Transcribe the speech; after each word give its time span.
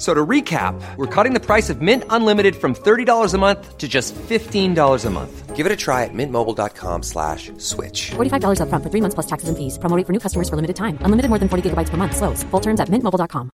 So 0.00 0.12
to 0.12 0.26
recap, 0.26 0.74
we're 0.98 1.06
cutting 1.16 1.32
the 1.32 1.40
price 1.40 1.68
of 1.72 1.80
Mint 1.80 2.04
Unlimited 2.10 2.54
from 2.54 2.74
$30 2.74 3.34
a 3.34 3.38
month 3.38 3.78
to 3.78 3.86
just 3.88 4.14
$15 4.14 5.04
a 5.06 5.10
month. 5.10 5.56
Give 5.56 5.64
it 5.68 5.72
a 5.72 5.76
try 5.76 6.04
at 6.04 6.12
mintmobile.com 6.12 7.02
slash 7.02 7.50
switch. 7.70 8.10
$45 8.16 8.60
upfront 8.64 8.82
for 8.84 8.90
three 8.92 9.00
months 9.04 9.14
plus 9.14 9.26
taxes 9.32 9.48
and 9.48 9.56
fees. 9.56 9.78
Promo 9.78 9.96
rate 9.96 10.06
for 10.06 10.12
new 10.16 10.20
customers 10.26 10.48
for 10.50 10.56
limited 10.60 10.76
time. 10.76 10.98
Unlimited 11.06 11.30
more 11.32 11.38
than 11.42 11.48
40 11.48 11.62
gigabytes 11.70 11.88
per 11.88 11.96
month. 11.96 12.14
Slows. 12.20 12.44
Full 12.50 12.60
terms 12.66 12.80
at 12.84 12.88
mintmobile.com. 12.94 13.50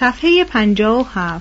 صفحه 0.00 0.44
57 0.44 1.40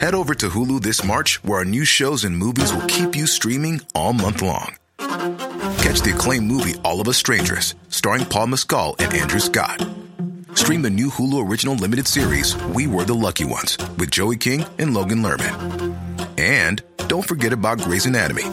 Head 0.00 0.14
over 0.14 0.34
to 0.34 0.48
Hulu 0.54 0.80
this 0.82 1.04
March, 1.04 1.32
where 1.44 1.58
our 1.58 1.64
new 1.76 1.84
shows 1.84 2.24
and 2.24 2.34
movies 2.36 2.70
will 2.74 2.86
keep 2.96 3.10
you 3.20 3.26
streaming 3.26 3.80
all 3.94 4.12
month 4.14 4.40
long. 4.42 4.68
the 6.01 6.13
acclaimed 6.13 6.45
movie 6.45 6.75
All 6.83 7.01
of 7.01 7.07
Us 7.07 7.17
Strangers, 7.17 7.73
starring 7.89 8.25
Paul 8.25 8.47
Mescal 8.47 8.95
and 8.99 9.13
Andrew 9.13 9.39
Scott. 9.39 9.87
Stream 10.53 10.81
the 10.81 10.89
new 10.89 11.09
Hulu 11.09 11.49
original 11.49 11.75
limited 11.75 12.07
series 12.07 12.55
We 12.75 12.85
Were 12.85 13.05
the 13.05 13.15
Lucky 13.15 13.45
Ones 13.45 13.77
with 13.97 14.11
Joey 14.11 14.37
King 14.37 14.65
and 14.77 14.93
Logan 14.93 15.23
Lerman. 15.23 15.95
And 16.37 16.83
don't 17.07 17.27
forget 17.27 17.53
about 17.53 17.79
Grey's 17.79 18.05
Anatomy. 18.05 18.43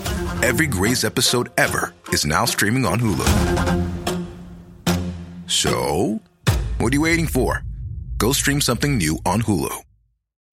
Every 0.42 0.66
Grey's 0.66 1.04
episode 1.04 1.50
ever 1.58 1.92
is 2.08 2.24
now 2.24 2.46
streaming 2.46 2.86
on 2.86 2.98
Hulu. 3.00 3.86
So, 5.46 6.20
what 6.78 6.92
are 6.92 6.96
you 6.96 7.02
waiting 7.02 7.26
for? 7.26 7.62
Go 8.18 8.32
stream 8.32 8.60
something 8.60 8.96
new 8.96 9.18
on 9.26 9.42
Hulu. 9.42 9.82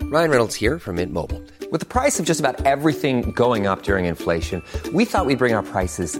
Ryan 0.04 0.32
Reynolds 0.32 0.56
here 0.56 0.80
from 0.80 0.96
Mint 0.96 1.14
Mobile. 1.14 1.42
With 1.72 1.82
the 1.82 1.88
price 1.88 2.20
of 2.20 2.26
just 2.26 2.40
about 2.40 2.66
everything 2.66 3.32
going 3.32 3.68
up 3.68 3.84
during 3.84 4.06
inflation, 4.06 4.64
we 4.94 5.06
thought 5.06 5.26
we'd 5.28 5.38
bring 5.38 5.54
our 5.54 5.64
prices 5.64 6.20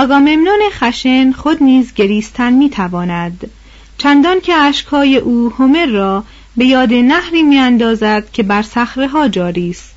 آگاممنون 0.00 0.60
خشن 0.70 1.32
خود 1.32 1.62
نیز 1.62 1.94
گریستن 1.94 2.52
می‌تواند. 2.52 3.50
چندان 3.98 4.40
که 4.40 4.54
اشکهای 4.54 5.16
او 5.16 5.50
هومر 5.50 5.86
را 5.86 6.24
به 6.56 6.64
یاد 6.66 6.92
نهری 6.92 7.42
میاندازد 7.42 8.30
که 8.32 8.42
بر 8.42 8.62
صخره 8.62 9.08
ها 9.08 9.28
جاری 9.28 9.70
است. 9.70 9.94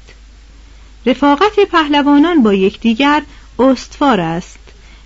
رفاقت 1.06 1.59
پهلوانان 1.72 2.44
با 2.44 2.53
یکدیگر 2.53 3.22
استوار 3.59 4.19
است. 4.19 4.59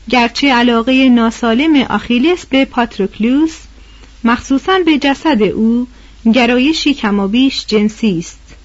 گرچه 0.09 0.53
علاقه 0.53 1.09
ناسالم 1.09 1.81
آخیلس 1.81 2.45
به 2.45 2.65
پاتروکلوس 2.65 3.57
مخصوصا 4.23 4.79
به 4.85 4.97
جسد 4.97 5.41
او 5.41 5.87
گرایشی 6.33 6.93
کمابیش 6.93 7.65
جنسی 7.65 8.19
است. 8.19 8.55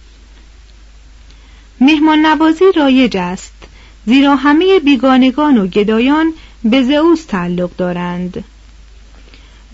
مهمان 1.80 2.26
نوازی 2.26 2.64
رایج 2.76 3.16
است. 3.16 3.61
زیرا 4.06 4.36
همه 4.36 4.80
بیگانگان 4.80 5.58
و 5.58 5.66
گدایان 5.66 6.32
به 6.64 6.82
زئوس 6.82 7.24
تعلق 7.24 7.70
دارند 7.76 8.44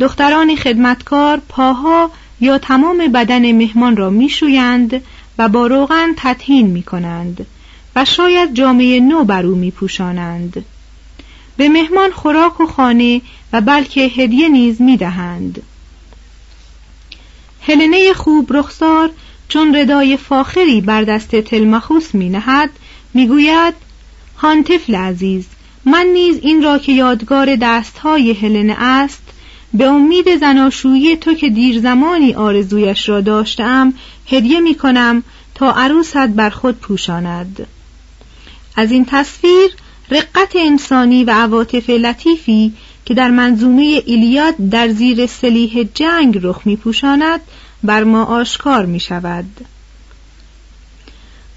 دختران 0.00 0.56
خدمتکار 0.56 1.40
پاها 1.48 2.10
یا 2.40 2.58
تمام 2.58 2.98
بدن 2.98 3.52
مهمان 3.52 3.96
را 3.96 4.10
میشویند 4.10 5.02
و 5.38 5.48
با 5.48 5.66
روغن 5.66 6.14
تطهین 6.16 6.66
می 6.66 6.82
کنند 6.82 7.46
و 7.96 8.04
شاید 8.04 8.54
جامعه 8.54 9.00
نو 9.00 9.24
بر 9.24 9.46
او 9.46 9.54
می 9.54 9.70
پوشانند. 9.70 10.64
به 11.56 11.68
مهمان 11.68 12.10
خوراک 12.10 12.60
و 12.60 12.66
خانه 12.66 13.22
و 13.52 13.60
بلکه 13.60 14.00
هدیه 14.00 14.48
نیز 14.48 14.80
می 14.80 14.96
دهند. 14.96 15.62
هلنه 17.62 18.12
خوب 18.12 18.56
رخسار 18.56 19.10
چون 19.48 19.76
ردای 19.76 20.16
فاخری 20.16 20.80
بر 20.80 21.02
دست 21.02 21.36
تلمخوس 21.36 22.14
می 22.14 22.28
نهد 22.28 22.70
می 23.14 23.26
گوید 23.26 23.74
هان 24.38 24.64
طفل 24.64 24.94
عزیز 24.94 25.46
من 25.84 26.06
نیز 26.06 26.38
این 26.42 26.62
را 26.62 26.78
که 26.78 26.92
یادگار 26.92 27.56
دستهای 27.56 28.32
هلنه 28.32 28.76
است 28.78 29.22
به 29.74 29.84
امید 29.84 30.36
زناشویی 30.36 31.16
تو 31.16 31.34
که 31.34 31.48
دیر 31.48 31.80
زمانی 31.80 32.34
آرزویش 32.34 33.08
را 33.08 33.20
داشتم 33.20 33.94
هدیه 34.26 34.60
می 34.60 34.74
کنم 34.74 35.22
تا 35.54 35.72
عروست 35.72 36.16
بر 36.16 36.50
خود 36.50 36.78
پوشاند. 36.78 37.66
از 38.76 38.92
این 38.92 39.04
تصویر 39.04 39.70
رقت 40.10 40.52
انسانی 40.56 41.24
و 41.24 41.30
عواطف 41.30 41.90
لطیفی 41.90 42.72
که 43.04 43.14
در 43.14 43.30
منظومه 43.30 44.02
ایلیاد 44.06 44.54
در 44.70 44.88
زیر 44.88 45.26
سلیح 45.26 45.88
جنگ 45.94 46.38
رخ 46.42 46.60
می 46.64 46.76
پوشاند 46.76 47.40
بر 47.82 48.04
ما 48.04 48.24
آشکار 48.24 48.86
می 48.86 49.00
شود. 49.00 49.44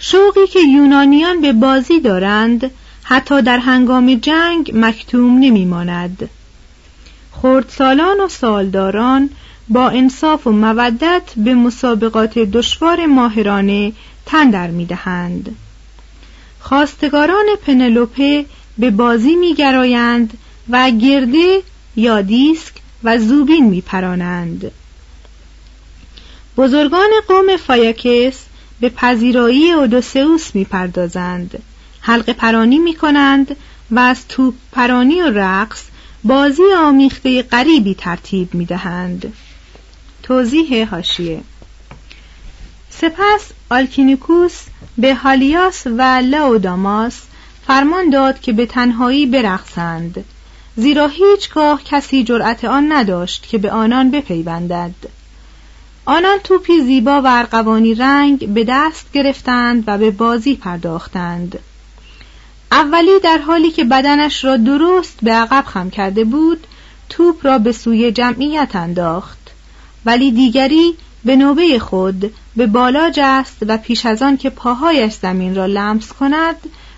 شوقی 0.03 0.47
که 0.47 0.59
یونانیان 0.59 1.41
به 1.41 1.53
بازی 1.53 1.99
دارند 1.99 2.71
حتی 3.03 3.41
در 3.41 3.57
هنگام 3.57 4.15
جنگ 4.15 4.71
مکتوم 4.73 5.39
نمی 5.39 5.65
ماند 5.65 6.29
خردسالان 7.31 8.19
و 8.19 8.27
سالداران 8.27 9.29
با 9.69 9.89
انصاف 9.89 10.47
و 10.47 10.51
مودت 10.51 11.31
به 11.37 11.53
مسابقات 11.53 12.39
دشوار 12.39 13.05
ماهرانه 13.05 13.93
تن 14.25 14.49
در 14.49 14.67
می 14.67 14.85
دهند. 14.85 15.55
خواستگاران 16.59 17.45
پنلوپه 17.65 18.45
به 18.77 18.89
بازی 18.89 19.35
می 19.35 19.53
گرایند 19.53 20.37
و 20.69 20.91
گرده 20.91 21.61
یا 21.95 22.21
دیسک 22.21 22.73
و 23.03 23.17
زوبین 23.17 23.65
می 23.65 23.81
پرانند. 23.81 24.71
بزرگان 26.57 27.09
قوم 27.27 27.57
فایاکس 27.57 28.45
به 28.81 28.89
پذیرایی 28.89 29.71
اودوسئوس 29.71 30.55
می 30.55 30.65
پردازند. 30.65 31.63
حلقه 32.01 32.33
پرانی 32.33 32.79
می 32.79 32.95
کنند 32.95 33.55
و 33.91 33.99
از 33.99 34.27
توپ 34.27 34.53
پرانی 34.71 35.21
و 35.21 35.29
رقص 35.29 35.83
بازی 36.23 36.73
آمیخته 36.77 37.41
غریبی 37.41 37.95
ترتیب 37.95 38.53
می 38.53 38.65
دهند. 38.65 39.33
توضیح 40.23 40.89
هاشیه 40.89 41.41
سپس 42.89 43.51
آلکینیکوس 43.69 44.61
به 44.97 45.15
هالیاس 45.15 45.87
و 45.87 46.01
لئوداماس 46.23 47.21
فرمان 47.67 48.09
داد 48.09 48.41
که 48.41 48.53
به 48.53 48.65
تنهایی 48.65 49.25
برقصند 49.25 50.25
زیرا 50.75 51.07
هیچگاه 51.07 51.83
کسی 51.83 52.23
جرأت 52.23 52.65
آن 52.65 52.91
نداشت 52.91 53.47
که 53.49 53.57
به 53.57 53.71
آنان 53.71 54.11
بپیوندد 54.11 54.95
آنان 56.05 56.37
توپی 56.43 56.81
زیبا 56.81 57.21
و 57.21 57.27
ارغوانی 57.27 57.95
رنگ 57.95 58.47
به 58.47 58.65
دست 58.67 59.11
گرفتند 59.13 59.83
و 59.87 59.97
به 59.97 60.11
بازی 60.11 60.55
پرداختند. 60.55 61.59
اولی 62.71 63.19
در 63.23 63.37
حالی 63.37 63.71
که 63.71 63.83
بدنش 63.83 64.45
را 64.45 64.57
درست 64.57 65.17
به 65.21 65.31
عقب 65.31 65.65
خم 65.67 65.89
کرده 65.89 66.23
بود 66.23 66.67
توپ 67.09 67.45
را 67.45 67.57
به 67.57 67.71
سوی 67.71 68.11
جمعیت 68.11 68.75
انداخت. 68.75 69.51
ولی 70.05 70.31
دیگری 70.31 70.93
به 71.25 71.35
نوبه 71.35 71.79
خود 71.79 72.33
به 72.55 72.67
بالا 72.67 73.11
جست 73.13 73.57
و 73.67 73.77
پیش 73.77 74.05
از 74.05 74.21
آن 74.21 74.37
که 74.37 74.49
پاهایش 74.49 75.13
زمین 75.13 75.55
را 75.55 75.65
لمس 75.65 76.13
کند 76.13 76.55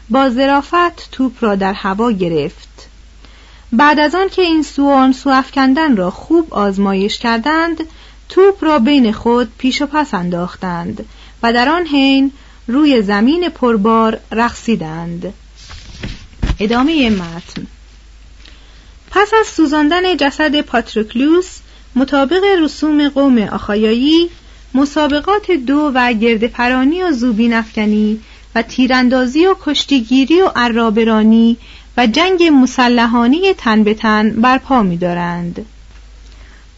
با 0.10 0.30
ظرافت 0.30 1.12
توپ 1.12 1.34
را 1.40 1.56
در 1.56 1.74
هوا 1.74 2.12
گرفت. 2.12 2.90
بعد 3.72 4.00
از 4.00 4.16
آن 4.16 4.30
که 4.30 4.42
این 4.42 4.64
سو 4.64 4.90
آن 4.90 5.14
سو 5.14 5.30
افکندن 5.30 5.96
را 5.96 6.12
خوب 6.12 6.54
آزمایش 6.54 7.18
کردند 7.18 7.84
توپ 8.34 8.64
را 8.64 8.80
بین 8.80 9.12
خود 9.12 9.52
پیش 9.58 9.82
و 9.82 9.86
پس 9.86 10.14
انداختند 10.14 11.06
و 11.44 11.54
در 11.54 11.70
آن 11.70 11.86
حین 11.86 12.32
روی 12.68 13.02
زمین 13.02 13.50
پربار 13.50 14.20
رقصیدند 14.32 15.34
ادامه 16.60 17.10
متن 17.10 17.68
پس 19.12 19.32
از 19.40 19.48
سوزاندن 19.48 20.18
جسد 20.18 20.62
پاتروکلوس 20.62 21.58
مطابق 21.96 22.44
رسوم 22.62 23.10
قوم 23.10 23.38
آخایایی 23.38 24.30
مسابقات 24.74 25.52
دو 25.52 25.92
و 25.94 26.14
گردپرانی 26.14 27.04
و 27.04 27.12
زوبین 27.12 27.54
افکنی 27.54 28.20
و 28.56 28.62
تیراندازی 28.62 29.46
و 29.46 29.56
کشتیگیری 29.66 30.42
و 30.42 30.52
عرابرانی 30.56 31.58
و 31.98 32.08
جنگ 32.08 32.44
مسلحانی 32.44 33.54
تن 33.54 33.84
به 33.84 33.94
تن 33.94 34.30
برپا 34.30 34.84
می‌دارند. 34.84 35.66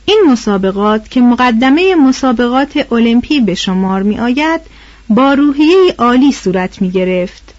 این 0.06 0.24
مسابقات 0.28 1.10
که 1.10 1.22
مقدمه 1.22 1.96
مسابقات 1.96 2.92
المپی 2.92 3.40
به 3.40 3.56
شمار 3.56 4.04
می 4.04 4.20
آید 4.20 4.62
با 5.10 5.34
روحیه 5.34 5.96
عالی 5.98 6.32
صورت 6.32 6.82
می 6.82 6.92
گرفت 6.92 7.54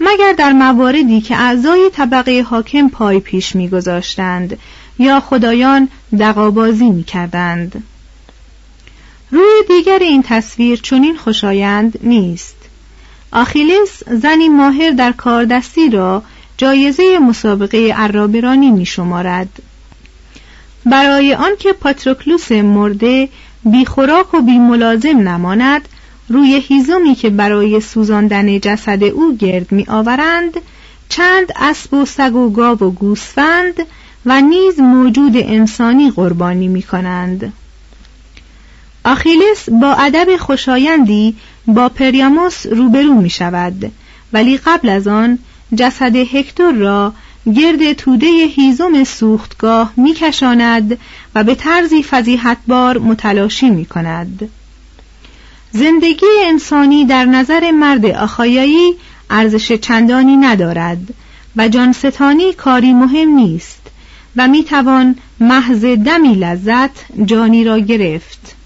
مگر 0.00 0.32
در 0.32 0.52
مواردی 0.52 1.20
که 1.20 1.36
اعضای 1.36 1.90
طبقه 1.92 2.42
حاکم 2.42 2.88
پای 2.88 3.20
پیش 3.20 3.56
می 3.56 3.68
گذاشتند 3.68 4.58
یا 4.98 5.20
خدایان 5.20 5.88
دقابازی 6.18 6.90
می 6.90 7.04
کردند. 7.04 7.82
روی 9.30 9.62
دیگر 9.68 9.98
این 9.98 10.22
تصویر 10.22 10.80
چنین 10.82 11.16
خوشایند 11.16 11.98
نیست 12.02 12.56
آخیلس 13.32 14.02
زنی 14.10 14.48
ماهر 14.48 14.90
در 14.90 15.12
کاردستی 15.12 15.90
را 15.90 16.22
جایزه 16.56 17.18
مسابقه 17.18 17.94
عرابرانی 17.96 18.70
می 18.70 18.86
شمارد. 18.86 19.48
برای 20.86 21.34
آنکه 21.34 21.72
پاتروکلوس 21.72 22.52
مرده 22.52 23.28
بی 23.64 23.84
خوراک 23.84 24.34
و 24.34 24.40
بی 24.40 24.58
ملازم 24.58 25.28
نماند 25.28 25.88
روی 26.28 26.62
هیزمی 26.68 27.14
که 27.14 27.30
برای 27.30 27.80
سوزاندن 27.80 28.60
جسد 28.60 29.04
او 29.04 29.36
گرد 29.36 29.72
می 29.72 29.84
آورند 29.88 30.60
چند 31.08 31.52
اسب 31.56 31.94
و 31.94 32.04
سگ 32.04 32.34
و 32.34 32.50
گاو 32.50 32.78
و 32.78 32.90
گوسفند 32.90 33.74
و 34.26 34.40
نیز 34.40 34.80
موجود 34.80 35.36
انسانی 35.36 36.10
قربانی 36.10 36.68
می 36.68 36.82
کنند. 36.82 37.52
آخیلس 39.04 39.68
با 39.80 39.94
ادب 39.94 40.36
خوشایندی 40.36 41.36
با 41.66 41.88
پریاموس 41.88 42.66
روبرو 42.66 43.14
می 43.14 43.30
شود 43.30 43.92
ولی 44.32 44.58
قبل 44.58 44.88
از 44.88 45.08
آن 45.08 45.38
جسد 45.74 46.16
هکتور 46.16 46.74
را 46.74 47.12
گرد 47.46 47.92
توده 47.92 48.26
هیزم 48.26 49.04
سوختگاه 49.04 49.92
میکشاند 49.96 50.98
و 51.34 51.44
به 51.44 51.54
طرزی 51.54 52.02
فضیحتبار 52.02 52.98
متلاشی 52.98 53.70
می 53.70 53.84
کند. 53.86 54.50
زندگی 55.72 56.26
انسانی 56.44 57.04
در 57.04 57.24
نظر 57.24 57.70
مرد 57.70 58.06
آخایایی 58.06 58.94
ارزش 59.30 59.72
چندانی 59.72 60.36
ندارد 60.36 61.14
و 61.56 61.68
جانستانی 61.68 62.52
کاری 62.52 62.92
مهم 62.92 63.28
نیست 63.28 63.80
و 64.36 64.48
می 64.48 64.64
توان 64.64 65.16
محض 65.40 65.84
دمی 65.84 66.34
لذت 66.34 66.90
جانی 67.24 67.64
را 67.64 67.78
گرفت 67.78 68.56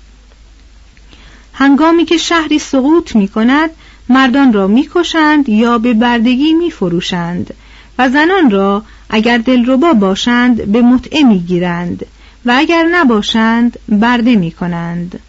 هنگامی 1.52 2.04
که 2.04 2.16
شهری 2.16 2.58
سقوط 2.58 3.16
می 3.16 3.28
کند 3.28 3.70
مردان 4.08 4.52
را 4.52 4.66
می‌کشند 4.66 5.48
یا 5.48 5.78
به 5.78 5.94
بردگی 5.94 6.52
میفروشند 6.52 7.54
و 7.98 8.08
زنان 8.08 8.50
را 8.50 8.82
اگر 9.10 9.38
دلربا 9.38 9.92
باشند 9.92 10.72
به 10.72 10.82
متعه 10.82 11.22
می‌گیرند 11.22 12.06
و 12.44 12.54
اگر 12.56 12.84
نباشند 12.92 13.78
برده 13.88 14.36
می‌کنند. 14.36 15.20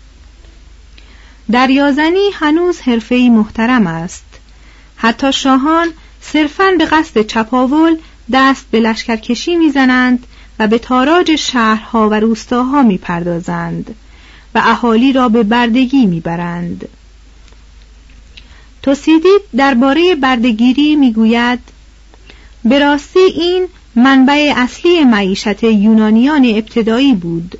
دریازنی 1.52 2.30
هنوز 2.34 2.82
حرفه‌ای 2.82 3.30
محترم 3.30 3.88
است. 3.88 4.26
حتی 4.96 5.34
شاهان 5.34 5.88
صرفاً 6.22 6.72
به 6.78 6.86
قصد 6.86 7.22
چپاول 7.22 7.98
دست 8.34 8.66
به 8.72 8.80
لشکرکشی 8.80 9.56
می‌زنند 9.56 10.28
و 10.60 10.68
به 10.68 10.80
تاراج 10.80 11.36
شهرها 11.36 12.10
و 12.10 12.14
روستاها 12.14 12.84
می‌پردازند 12.84 13.96
و 14.56 14.62
اهالی 14.64 15.14
را 15.14 15.30
به 15.30 15.44
بردگی 15.44 16.06
می‌برند. 16.06 16.88
توسیدید 18.84 19.42
درباره 19.58 20.16
بردگیری 20.16 20.96
می‌گوید 20.96 21.60
به 22.66 22.80
راستی 22.80 23.20
این 23.20 23.68
منبع 23.96 24.54
اصلی 24.56 25.04
معیشت 25.04 25.64
یونانیان 25.64 26.46
ابتدایی 26.46 27.14
بود 27.14 27.58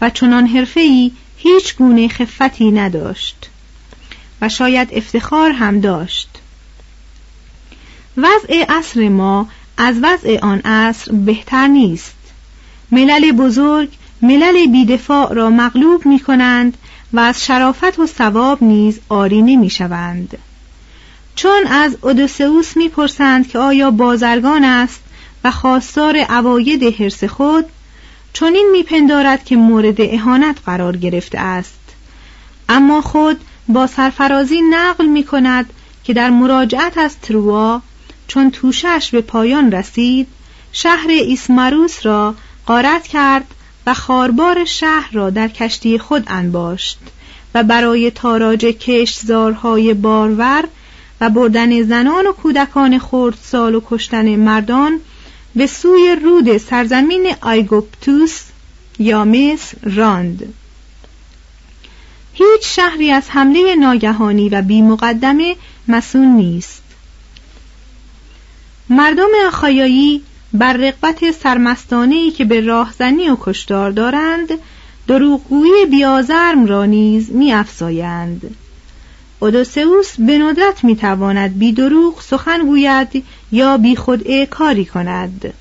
و 0.00 0.10
چنان 0.10 0.46
حرفه‌ای 0.46 1.10
هیچ 1.36 1.76
گونه 1.76 2.08
خفتی 2.08 2.70
نداشت 2.70 3.50
و 4.40 4.48
شاید 4.48 4.88
افتخار 4.92 5.50
هم 5.50 5.80
داشت 5.80 6.28
وضع 8.16 8.64
عصر 8.68 9.08
ما 9.08 9.48
از 9.76 9.96
وضع 10.02 10.38
آن 10.42 10.58
عصر 10.58 11.12
بهتر 11.12 11.66
نیست 11.66 12.14
ملل 12.90 13.32
بزرگ 13.32 13.88
ملل 14.22 14.66
بیدفاع 14.66 15.34
را 15.34 15.50
مغلوب 15.50 16.06
می 16.06 16.18
کنند 16.20 16.76
و 17.12 17.20
از 17.20 17.44
شرافت 17.44 17.98
و 17.98 18.06
ثواب 18.06 18.62
نیز 18.62 19.00
آری 19.08 19.42
نمی 19.42 19.70
شوند. 19.70 20.38
چون 21.34 21.66
از 21.66 21.96
اودوسئوس 22.02 22.76
می‌پرسند 22.76 23.48
که 23.48 23.58
آیا 23.58 23.90
بازرگان 23.90 24.64
است 24.64 25.00
و 25.44 25.50
خواستار 25.50 26.16
عواید 26.16 27.00
حرس 27.00 27.24
خود 27.24 27.64
چنین 28.32 28.68
میپندارد 28.72 29.44
که 29.44 29.56
مورد 29.56 29.96
اهانت 29.98 30.56
قرار 30.66 30.96
گرفته 30.96 31.38
است. 31.38 31.80
اما 32.68 33.00
خود 33.00 33.40
با 33.68 33.86
سرفرازی 33.86 34.60
نقل 34.60 35.06
می 35.06 35.24
کند 35.24 35.72
که 36.04 36.12
در 36.12 36.30
مراجعت 36.30 36.98
از 36.98 37.16
تروا 37.16 37.82
چون 38.28 38.50
توشش 38.50 39.10
به 39.12 39.20
پایان 39.20 39.72
رسید 39.72 40.28
شهر 40.72 41.08
ایسماروس 41.08 42.06
را 42.06 42.34
غارت 42.66 43.06
کرد 43.06 43.44
و 43.86 43.94
خاربار 43.94 44.64
شهر 44.64 45.08
را 45.12 45.30
در 45.30 45.48
کشتی 45.48 45.98
خود 45.98 46.24
انباشت 46.26 46.98
و 47.54 47.62
برای 47.62 48.10
تاراج 48.10 48.60
کشتزارهای 48.60 49.94
بارور 49.94 50.64
و 51.22 51.30
بردن 51.30 51.82
زنان 51.82 52.26
و 52.26 52.32
کودکان 52.32 52.98
خردسال 52.98 53.74
و 53.74 53.80
کشتن 53.90 54.36
مردان 54.36 55.00
به 55.56 55.66
سوی 55.66 56.16
رود 56.22 56.56
سرزمین 56.56 57.34
آیگوپتوس 57.40 58.42
یا 58.98 59.24
مصر 59.24 59.76
راند 59.82 60.54
هیچ 62.34 62.62
شهری 62.62 63.10
از 63.10 63.30
حمله 63.30 63.74
ناگهانی 63.74 64.48
و 64.48 64.62
بی 64.62 64.82
مقدمه 64.82 65.56
مسون 65.88 66.26
نیست 66.26 66.82
مردم 68.88 69.30
آخایایی 69.46 70.22
بر 70.52 70.72
رقبت 70.72 71.30
سرمستانه 71.30 72.30
که 72.30 72.44
به 72.44 72.60
راهزنی 72.60 73.28
و 73.28 73.36
کشتار 73.40 73.90
دارند 73.90 74.48
دروغگویی 75.06 75.86
بیازرم 75.86 76.66
را 76.66 76.84
نیز 76.84 77.32
می 77.32 77.52
افزایند. 77.52 78.56
اودوسئوس 79.42 80.14
به 80.18 80.38
ندرت 80.38 80.84
می 80.84 80.96
تواند 80.96 81.58
بی 81.58 81.72
دروغ 81.72 82.20
سخن 82.20 82.58
گوید 82.66 83.24
یا 83.52 83.76
بی 83.76 83.96
خود 83.96 84.44
کاری 84.44 84.84
کند. 84.84 85.54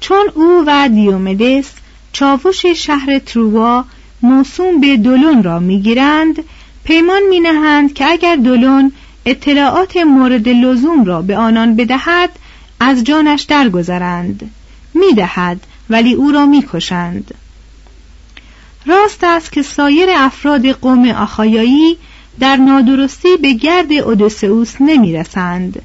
چون 0.00 0.30
او 0.34 0.64
و 0.66 0.88
دیومدس 0.88 1.72
چاوش 2.12 2.66
شهر 2.66 3.18
تروا 3.18 3.84
موسوم 4.22 4.80
به 4.80 4.96
دولون 4.96 5.42
را 5.42 5.58
می‌گیرند 5.58 6.44
پیمان 6.84 7.22
می 7.30 7.40
نهند 7.40 7.94
که 7.94 8.06
اگر 8.06 8.36
دولون 8.36 8.92
اطلاعات 9.26 9.96
مورد 9.96 10.48
لزوم 10.48 11.04
را 11.04 11.22
به 11.22 11.36
آنان 11.36 11.76
بدهد 11.76 12.30
از 12.80 13.04
جانش 13.04 13.42
درگذرند. 13.42 14.50
می‌دهد 14.94 15.60
ولی 15.90 16.14
او 16.14 16.32
را 16.32 16.46
می‌کشند. 16.46 17.34
راست 18.86 19.24
است 19.24 19.52
که 19.52 19.62
سایر 19.62 20.08
افراد 20.16 20.66
قوم 20.66 21.08
آخایایی 21.08 21.98
در 22.40 22.56
نادرستی 22.56 23.36
به 23.36 23.52
گرد 23.52 23.92
اودوسئوس 23.92 24.74
نمی‌رسند 24.80 25.82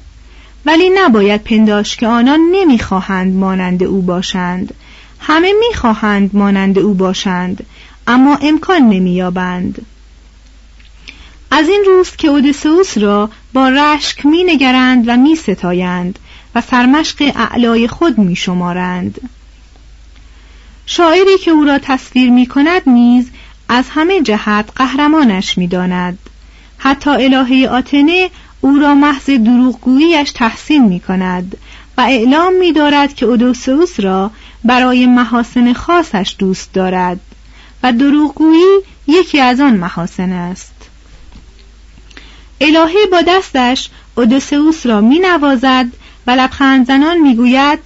ولی 0.64 0.90
نباید 0.94 1.44
پنداش 1.44 1.96
که 1.96 2.06
آنان 2.06 2.40
نمی‌خواهند 2.52 3.34
مانند 3.34 3.82
او 3.82 4.02
باشند 4.02 4.74
همه 5.20 5.52
می‌خواهند 5.68 6.30
مانند 6.36 6.78
او 6.78 6.94
باشند 6.94 7.66
اما 8.06 8.38
امکان 8.42 8.82
نمییابند 8.82 9.86
از 11.50 11.68
این 11.68 11.84
روز 11.86 12.16
که 12.16 12.28
اودسئوس 12.28 12.98
را 12.98 13.30
با 13.52 13.68
رشک 13.68 14.26
می 14.26 14.44
نگرند 14.44 15.04
و 15.06 15.16
می 15.16 15.36
ستایند 15.36 16.18
و 16.54 16.60
سرمشق 16.60 17.32
اعلای 17.36 17.88
خود 17.88 18.18
می 18.18 18.36
شمارند. 18.36 19.20
شاعری 20.86 21.38
که 21.44 21.50
او 21.50 21.64
را 21.64 21.78
تصویر 21.78 22.30
می 22.30 22.46
کند 22.46 22.82
نیز 22.86 23.30
از 23.68 23.84
همه 23.88 24.22
جهت 24.22 24.70
قهرمانش 24.76 25.58
می 25.58 25.66
داند. 25.66 26.18
حتی 26.84 27.10
الهه 27.10 27.68
آتنه 27.68 28.30
او 28.60 28.78
را 28.78 28.94
محض 28.94 29.30
دروغگوییش 29.30 30.32
تحسین 30.32 30.84
می 30.84 31.00
کند 31.00 31.56
و 31.98 32.00
اعلام 32.00 32.54
می 32.54 32.72
دارد 32.72 33.14
که 33.14 33.26
اودوسوس 33.26 34.00
را 34.00 34.30
برای 34.64 35.06
محاسن 35.06 35.72
خاصش 35.72 36.36
دوست 36.38 36.72
دارد 36.72 37.20
و 37.82 37.92
دروغگویی 37.92 38.80
یکی 39.06 39.40
از 39.40 39.60
آن 39.60 39.76
محاسن 39.76 40.32
است. 40.32 40.74
الهه 42.60 43.06
با 43.12 43.22
دستش 43.28 43.88
اودوسئوس 44.14 44.86
را 44.86 45.00
می 45.00 45.18
نوازد 45.18 45.86
و 46.26 46.30
لبخند 46.30 46.86
زنان 46.86 47.18
می 47.18 47.34
گوید 47.34 47.78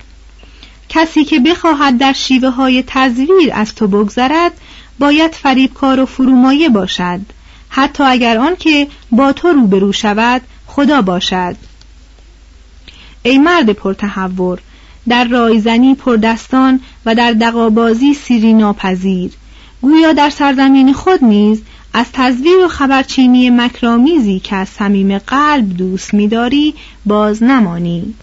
کسی 0.88 1.24
که 1.24 1.38
بخواهد 1.38 1.98
در 1.98 2.12
شیوه 2.12 2.48
های 2.48 2.84
تزویر 2.86 3.50
از 3.52 3.74
تو 3.74 3.88
بگذرد 3.88 4.52
باید 4.98 5.34
فریبکار 5.34 6.00
و 6.00 6.06
فرومایه 6.06 6.68
باشد. 6.68 7.20
حتی 7.76 8.02
اگر 8.02 8.38
آن 8.38 8.56
که 8.56 8.88
با 9.10 9.32
تو 9.32 9.48
روبرو 9.48 9.92
شود 9.92 10.42
خدا 10.66 11.02
باشد. 11.02 11.56
ای 13.22 13.38
مرد 13.38 13.70
پرتحور 13.70 14.60
در 15.08 15.24
رایزنی 15.24 15.94
پردستان 15.94 16.80
و 17.06 17.14
در 17.14 17.32
دقابازی 17.32 18.14
سیری 18.14 18.52
ناپذیر. 18.52 19.30
گویا 19.82 20.12
در 20.12 20.30
سرزمین 20.30 20.92
خود 20.92 21.24
نیز 21.24 21.62
از 21.92 22.06
تزویر 22.12 22.64
و 22.64 22.68
خبرچینی 22.68 23.50
مکرامیزی 23.50 24.40
که 24.40 24.56
از 24.56 24.68
صمیم 24.68 25.18
قلب 25.18 25.76
دوست 25.76 26.14
می‌داری 26.14 26.74
باز 27.06 27.42
نمانی. 27.42 28.14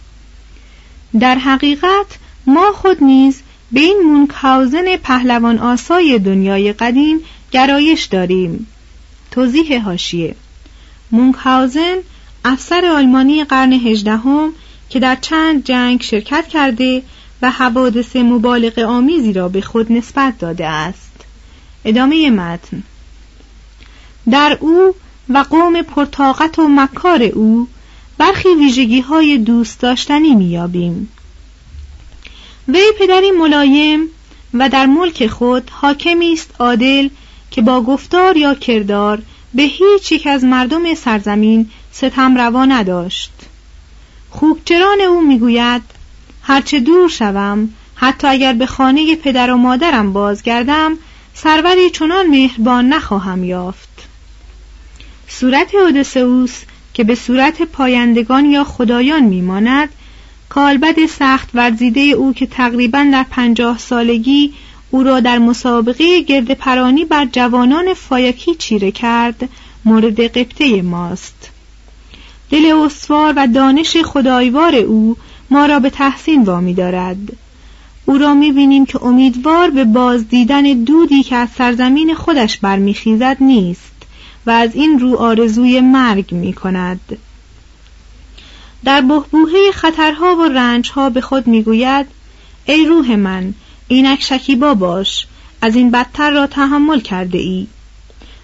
در 1.20 1.36
حقیقت 1.36 2.18
ما 2.46 2.72
خود 2.76 3.04
نیز 3.04 3.42
به 3.72 3.80
این 3.80 4.02
مونکهاوزن 4.06 4.98
پهلوان 5.04 5.60
آسای 5.60 6.20
دنیای 6.20 6.74
قدیم 6.74 7.20
گرایش 7.52 8.06
داریم. 8.06 8.68
توضیح 9.34 9.84
هاشیه 9.84 10.36
مونکهاوزن 11.12 11.96
افسر 12.46 12.86
آلمانی 12.86 13.44
قرن 13.44 13.74
هجدهم 13.74 14.54
که 14.90 15.00
در 15.00 15.16
چند 15.16 15.64
جنگ 15.64 16.02
شرکت 16.02 16.48
کرده 16.48 17.04
و 17.42 17.52
حوادث 17.52 18.16
مبالغ 18.16 18.80
آمیزی 18.80 19.34
را 19.34 19.50
به 19.50 19.62
خود 19.62 19.92
نسبت 19.92 20.38
داده 20.40 20.68
است. 20.68 21.12
ادامه 21.86 22.30
متن. 22.30 22.84
در 24.32 24.58
او 24.60 24.96
و 25.30 25.46
قوم 25.50 25.82
پرتاقت 25.82 26.60
و 26.60 26.68
مکار 26.68 27.24
او 27.24 27.68
برخی 28.18 28.50
ویژگی 28.60 29.02
های 29.02 29.38
دوست 29.38 29.80
داشتنی 29.80 30.36
میابیم 30.36 31.10
وی 32.68 32.92
پدری 33.00 33.32
ملایم 33.32 34.08
و 34.54 34.70
در 34.70 34.86
ملک 34.86 35.28
خود 35.28 35.70
حاکمی 35.70 36.34
است 36.34 36.52
عادل 36.60 37.10
که 37.54 37.62
با 37.62 37.82
گفتار 37.82 38.38
یا 38.38 38.54
کردار 38.56 39.22
به 39.54 39.64
هیچ 39.64 40.12
یک 40.12 40.28
از 40.28 40.44
مردم 40.44 40.94
سرزمین 40.94 41.70
ستم 41.92 42.38
روا 42.38 42.66
نداشت. 42.66 43.32
خوکچران 44.30 45.02
او 45.02 45.22
می‌گوید 45.22 45.82
هرچه 46.42 46.80
دور 46.80 47.10
شوم 47.10 47.70
حتی 47.96 48.28
اگر 48.28 48.54
به 48.54 48.66
خانه 48.66 49.16
پدر 49.16 49.52
و 49.52 49.58
مادرم 49.58 50.14
بازگردم 50.14 50.98
سروری 51.34 51.90
چنان 51.90 52.28
مهربان 52.28 52.90
نخواهم 52.90 53.44
یافت. 53.44 54.08
صورت 55.28 55.76
اودسئوس 55.76 56.62
که 56.94 57.04
به 57.04 57.16
صورت 57.16 57.62
پایندگان 57.62 58.46
یا 58.46 58.64
خدایان 58.64 59.24
میماند 59.24 59.90
کالبد 60.50 61.06
سخت 61.06 61.50
ورزیده 61.54 62.02
او 62.02 62.34
که 62.34 62.46
تقریبا 62.46 63.10
در 63.12 63.26
پنجاه 63.30 63.78
سالگی 63.78 64.54
او 64.94 65.04
را 65.04 65.20
در 65.20 65.38
مسابقه 65.38 66.22
گرد 66.22 66.52
پرانی 66.52 67.06
بر 67.06 67.26
جوانان 67.26 67.94
فایکی 67.94 68.56
چیره 68.56 68.92
کرد 68.92 69.50
مورد 69.86 70.22
قبطه 70.22 70.82
ماست. 70.82 71.50
دل 72.50 72.66
استوار 72.66 73.34
و 73.38 73.48
دانش 73.48 73.98
خدایوار 73.98 74.76
او 74.76 75.18
ما 75.50 75.66
را 75.66 75.80
به 75.80 75.90
تحسین 75.90 76.44
وامی 76.44 76.74
دارد. 76.74 77.18
او 78.06 78.18
را 78.18 78.34
می‌بینیم 78.34 78.86
که 78.86 79.04
امیدوار 79.04 79.70
به 79.70 79.84
بازدیدن 79.84 80.62
دودی 80.62 81.24
که 81.24 81.36
از 81.36 81.50
سرزمین 81.58 82.14
خودش 82.14 82.58
برمیخیزد 82.58 83.38
نیست 83.40 83.94
و 84.46 84.52
از 84.52 84.76
این 84.76 85.00
رو 85.00 85.16
آرزوی 85.16 85.82
مرگ 85.82 86.34
می 86.34 86.54
کند. 86.54 87.18
در 88.84 89.02
بهبوهه 89.02 89.72
خطرها 89.74 90.36
و 90.36 90.44
رنجها 90.44 91.10
به 91.10 91.22
خود 91.22 91.48
می‌گوید 91.48 92.06
ای 92.66 92.86
روح 92.86 93.16
من 93.16 93.54
اینک 93.94 94.22
شکیبا 94.22 94.74
باش 94.74 95.28
از 95.62 95.76
این 95.76 95.92
بدتر 95.92 96.32
را 96.32 96.48
تحمل 96.48 97.00
کرده 97.00 97.38
ای 97.38 97.68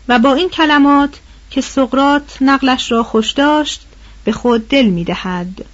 و 0.08 0.20
با 0.20 0.34
این 0.34 0.50
کلمات 0.50 1.20
که 1.50 1.62
سقرات 1.62 2.38
نقلش 2.42 2.92
را 2.92 3.04
خوش 3.04 3.32
داشت 3.32 3.82
به 4.24 4.32
خود 4.32 4.68
دل 4.68 4.86
می 4.86 5.04
دهد. 5.04 5.66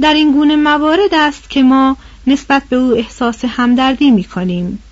در 0.00 0.14
این 0.14 0.32
گونه 0.32 0.56
موارد 0.56 1.14
است 1.14 1.50
که 1.50 1.62
ما 1.62 1.96
نسبت 2.26 2.62
به 2.68 2.76
او 2.76 2.96
احساس 2.96 3.44
همدردی 3.44 4.10
می 4.10 4.24
کنیم 4.24 4.82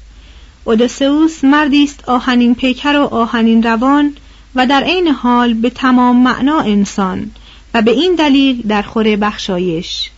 اودسئوس 0.65 1.45
مردی 1.45 1.85
است 1.85 2.09
آهنین 2.09 2.55
پیکر 2.55 2.97
و 2.97 3.15
آهنین 3.15 3.63
روان 3.63 4.17
و 4.55 4.67
در 4.67 4.83
عین 4.83 5.09
حال 5.09 5.55
به 5.55 5.71
تمام 5.71 6.23
معنا 6.23 6.61
انسان 6.61 7.31
و 7.75 7.83
به 7.83 7.91
این 7.91 8.15
دلیل 8.15 8.63
در 8.63 8.83
خور 8.83 9.17
بخشایش. 9.17 10.11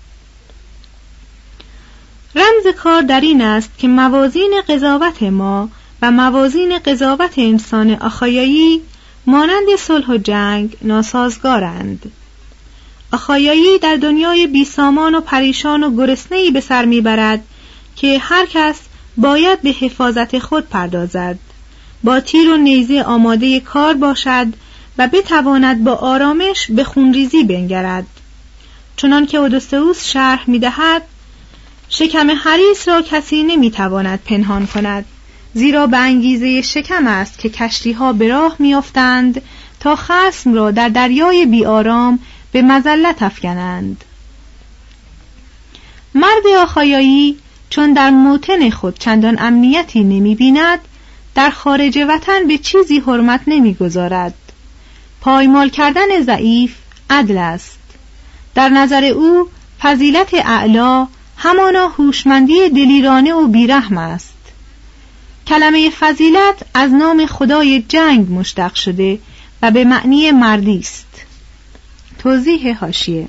رمز 2.36 2.74
کار 2.76 3.02
در 3.02 3.20
این 3.20 3.42
است 3.42 3.70
که 3.78 3.88
موازین 3.88 4.54
قضاوت 4.68 5.22
ما 5.22 5.68
و 6.02 6.10
موازین 6.10 6.78
قضاوت 6.78 7.38
انسان 7.38 7.90
آخایایی 7.90 8.82
مانند 9.26 9.76
صلح 9.78 10.06
و 10.06 10.16
جنگ 10.16 10.76
ناسازگارند. 10.82 12.12
آخایایی 13.12 13.78
در 13.78 13.96
دنیای 13.96 14.46
بیسامان 14.46 15.14
و 15.14 15.20
پریشان 15.20 15.82
و 15.82 15.96
گرسنهای 15.96 16.50
به 16.50 16.60
سر 16.60 16.84
می‌برد 16.84 17.44
که 17.96 18.18
هر 18.18 18.46
کس 18.46 18.80
باید 19.16 19.62
به 19.62 19.70
حفاظت 19.70 20.38
خود 20.38 20.68
پردازد 20.68 21.38
با 22.04 22.20
تیر 22.20 22.50
و 22.50 22.56
نیزه 22.56 23.02
آماده 23.02 23.60
کار 23.60 23.94
باشد 23.94 24.46
و 24.98 25.08
بتواند 25.08 25.84
با 25.84 25.92
آرامش 25.92 26.70
به 26.70 26.84
خونریزی 26.84 27.44
بنگرد. 27.44 28.06
چنان 28.96 29.26
که 29.26 29.38
اودوسئوس 29.38 30.04
شرح 30.04 30.50
می‌دهد 30.50 31.02
شکم 31.88 32.30
حریس 32.30 32.88
را 32.88 33.02
کسی 33.02 33.42
نمی‌تواند 33.42 34.20
پنهان 34.24 34.66
کند. 34.66 35.04
زیرا 35.54 35.86
به 35.86 35.96
انگیزه 35.96 36.62
شکم 36.62 37.06
است 37.06 37.38
که 37.38 37.48
کشتی 37.48 37.92
ها 37.92 38.12
به 38.12 38.28
راه 38.28 38.56
میافتند 38.58 39.42
تا 39.80 39.96
خسم 39.96 40.54
را 40.54 40.70
در 40.70 40.88
دریای 40.88 41.46
بیآرام 41.46 42.18
به 42.52 42.62
مزلت 42.62 43.22
افکنند. 43.22 44.04
مرد 46.14 46.46
آخایایی 46.58 47.38
چون 47.70 47.92
در 47.92 48.10
موتن 48.10 48.70
خود 48.70 48.98
چندان 48.98 49.36
امنیتی 49.38 50.04
نمی 50.04 50.34
بیند 50.34 50.78
در 51.34 51.50
خارج 51.50 51.98
وطن 52.08 52.46
به 52.48 52.58
چیزی 52.58 52.98
حرمت 52.98 53.40
نمی‌گذارد. 53.46 54.34
پایمال 55.20 55.68
کردن 55.68 56.20
ضعیف 56.22 56.74
عدل 57.10 57.38
است. 57.38 57.78
در 58.54 58.68
نظر 58.68 59.04
او 59.04 59.48
فضیلت 59.80 60.34
اعلا 60.34 61.08
همانا 61.36 61.88
هوشمندی 61.88 62.68
دلیرانه 62.68 63.32
و 63.34 63.46
بیرحم 63.46 63.98
است. 63.98 64.36
کلمه 65.46 65.90
فضیلت 65.90 66.62
از 66.74 66.92
نام 66.92 67.26
خدای 67.26 67.82
جنگ 67.88 68.32
مشتق 68.32 68.74
شده 68.74 69.18
و 69.62 69.70
به 69.70 69.84
معنی 69.84 70.30
مردی 70.30 70.78
است. 70.78 71.06
توضیح 72.18 72.78
هاشیه 72.78 73.28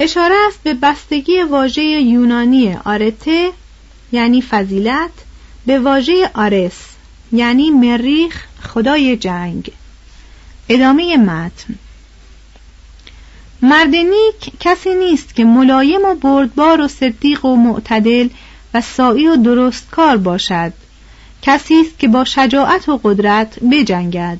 اشاره 0.00 0.34
است 0.48 0.62
به 0.62 0.74
بستگی 0.74 1.42
واژه 1.42 1.82
یونانی 1.82 2.74
آرته 2.74 3.50
یعنی 4.12 4.42
فضیلت 4.42 5.10
به 5.66 5.78
واژه 5.78 6.30
آرس 6.34 6.78
یعنی 7.32 7.70
مریخ 7.70 8.44
خدای 8.62 9.16
جنگ. 9.16 9.72
ادامه 10.68 11.16
متن. 11.16 11.74
مرد 13.62 13.94
نیک 13.94 14.52
کسی 14.60 14.94
نیست 14.94 15.34
که 15.34 15.44
ملایم 15.44 16.04
و 16.04 16.14
بردبار 16.14 16.80
و 16.80 16.88
صدیق 16.88 17.44
و 17.44 17.56
معتدل 17.56 18.28
و 18.74 18.80
سایی 18.80 19.28
و 19.28 19.36
درست 19.36 19.90
کار 19.90 20.16
باشد. 20.16 20.72
کسی 21.42 21.80
است 21.80 21.98
که 21.98 22.08
با 22.08 22.24
شجاعت 22.24 22.88
و 22.88 23.00
قدرت 23.04 23.58
بجنگد. 23.70 24.38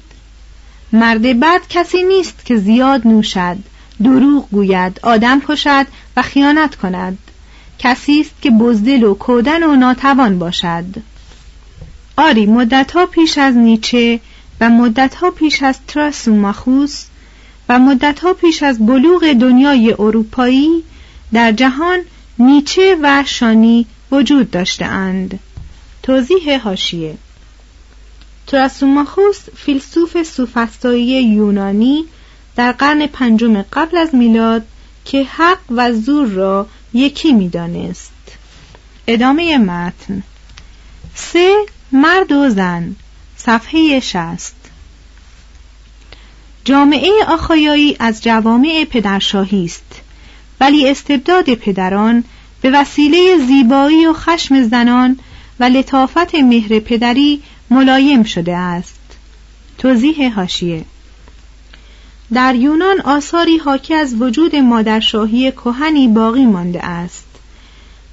مرد 0.92 1.22
بد 1.22 1.60
کسی 1.68 2.02
نیست 2.02 2.44
که 2.44 2.56
زیاد 2.56 3.06
نوشد. 3.06 3.56
دروغ 4.02 4.50
گوید 4.50 5.00
آدم 5.02 5.40
کشد 5.48 5.86
و 6.16 6.22
خیانت 6.22 6.76
کند. 6.76 7.18
کسی 7.78 8.20
است 8.20 8.42
که 8.42 8.50
بزدل 8.50 9.02
و 9.02 9.14
کودن 9.14 9.62
و 9.62 9.76
ناتوان 9.76 10.38
باشد. 10.38 10.84
آری 12.16 12.46
مدتها 12.46 13.06
پیش 13.06 13.38
از 13.38 13.56
نیچه 13.56 14.20
و 14.60 14.70
مدتها 14.70 15.30
پیش 15.30 15.62
از 15.62 15.78
تراسوماخوس 15.86 17.04
و 17.68 17.78
مدتها 17.78 18.32
پیش 18.34 18.62
از 18.62 18.86
بلوغ 18.86 19.32
دنیای 19.32 19.92
اروپایی 19.92 20.84
در 21.32 21.52
جهان 21.52 21.98
نیچه 22.38 22.96
و 23.02 23.24
شانی 23.26 23.86
وجود 24.10 24.50
داشتهاند. 24.50 25.38
توضیح 26.02 26.62
هاشیه 26.62 27.16
تراسوماخوس 28.46 29.40
فیلسوف 29.56 30.22
سوفسطایی 30.22 31.22
یونانی 31.22 32.04
در 32.56 32.72
قرن 32.72 33.06
پنجم 33.06 33.62
قبل 33.62 33.96
از 33.96 34.14
میلاد 34.14 34.66
که 35.04 35.24
حق 35.24 35.58
و 35.70 35.92
زور 35.92 36.28
را 36.28 36.66
یکی 36.94 37.32
می‌دانست. 37.32 38.12
ادامه 39.06 39.58
متن. 39.58 40.22
سه 41.14 41.56
مرد 41.92 42.32
و 42.32 42.48
زن. 42.48 42.96
صفحه 43.36 44.00
شست. 44.00 44.55
جامعه 46.66 47.10
آخایایی 47.28 47.96
از 47.98 48.22
جوامع 48.22 48.86
پدرشاهی 48.90 49.64
است. 49.64 50.00
ولی 50.60 50.88
استبداد 50.88 51.54
پدران 51.54 52.24
به 52.62 52.70
وسیله 52.70 53.38
زیبایی 53.46 54.06
و 54.06 54.12
خشم 54.12 54.62
زنان 54.62 55.18
و 55.60 55.64
لطافت 55.64 56.34
مهر 56.34 56.78
پدری 56.78 57.42
ملایم 57.70 58.22
شده 58.22 58.56
است. 58.56 59.00
توضیح 59.78 60.34
هاشیه 60.34 60.84
در 62.32 62.54
یونان 62.54 63.00
آثاری 63.00 63.58
حاکی 63.58 63.94
از 63.94 64.22
وجود 64.22 64.56
مادرشاهی 64.56 65.52
کهنی 65.52 66.08
باقی 66.08 66.46
مانده 66.46 66.86
است. 66.86 67.26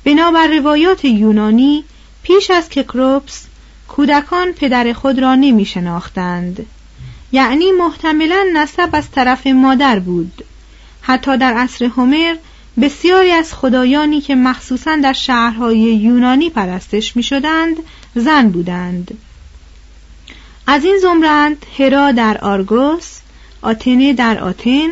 بنابر 0.04 0.48
روایات 0.48 1.06
یونانی 1.06 1.84
پیش 2.24 2.52
از 2.52 2.70
ککروپس 2.70 3.46
کودکان 3.88 4.52
پدر 4.52 4.94
خود 4.94 5.20
را 5.20 5.36
نمی 5.36 5.66
شناختند 5.66 6.66
یعنی 7.34 7.72
محتملا 7.72 8.46
نسب 8.54 8.90
از 8.94 9.12
طرف 9.12 9.48
مادر 9.48 10.00
بود. 10.00 10.46
حتی 11.02 11.38
در 11.38 11.54
عصر 11.54 11.86
هومر 11.86 12.36
بسیاری 12.82 13.32
از 13.32 13.54
خدایانی 13.54 14.22
که 14.22 14.36
مخصوصا 14.36 14.96
در 14.96 15.14
شهرهای 15.14 15.80
یونانی 15.80 16.50
پرستش 16.50 17.16
می 17.16 17.24
شدند 17.24 17.78
زن 18.16 18.50
بودند. 18.50 19.18
از 20.68 20.86
این 20.86 20.98
زمرند 20.98 21.66
هرا 21.80 22.12
در 22.12 22.38
آرگوس 22.38 23.20
آتنه 23.62 24.14
در 24.14 24.40
آتن 24.40 24.90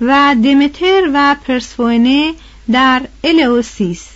و 0.00 0.36
دمتر 0.44 1.10
و 1.14 1.36
پرسفونه 1.46 2.34
در 2.72 3.02
الئوسیس 3.24 4.06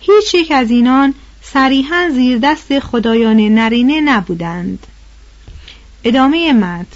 هیچ 0.00 0.34
یک 0.34 0.50
از 0.50 0.70
اینان 0.70 1.14
صریحا 1.42 2.08
زیر 2.12 2.38
دست 2.38 2.78
خدایان 2.78 3.36
نرینه 3.36 4.00
نبودند. 4.00 4.86
ادامه 6.04 6.52
مد 6.52 6.86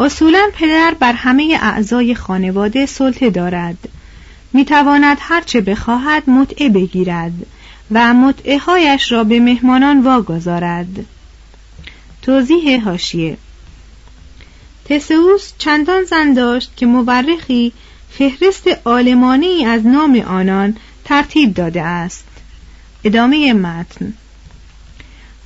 اصولا 0.00 0.50
پدر 0.54 0.94
بر 1.00 1.12
همه 1.12 1.58
اعضای 1.62 2.14
خانواده 2.14 2.86
سلطه 2.86 3.30
دارد. 3.30 3.78
می‌تواند 4.52 5.16
هرچه 5.20 5.60
بخواهد 5.60 6.30
متعه 6.30 6.68
بگیرد 6.68 7.32
و 7.90 8.14
متعه 8.14 8.58
هایش 8.58 9.12
را 9.12 9.24
به 9.24 9.40
مهمانان 9.40 10.02
واگذارد. 10.02 11.06
توضیح 12.22 12.84
هاشیه 12.84 13.36
تسئوس 14.84 15.52
چندان 15.58 16.04
زن 16.04 16.32
داشت 16.32 16.72
که 16.76 16.86
مورخی 16.86 17.72
فهرست 18.10 18.68
آلمانی 18.84 19.64
از 19.64 19.86
نام 19.86 20.16
آنان 20.16 20.76
ترتیب 21.04 21.54
داده 21.54 21.82
است. 21.82 22.24
ادامه 23.04 23.52
متن. 23.52 24.14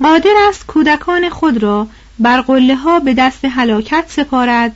قادر 0.02 0.34
است 0.48 0.66
کودکان 0.66 1.28
خود 1.28 1.62
را 1.62 1.88
بر 2.18 2.40
قله 2.40 2.76
ها 2.76 3.00
به 3.00 3.14
دست 3.14 3.44
هلاکت 3.44 4.04
سپارد 4.08 4.74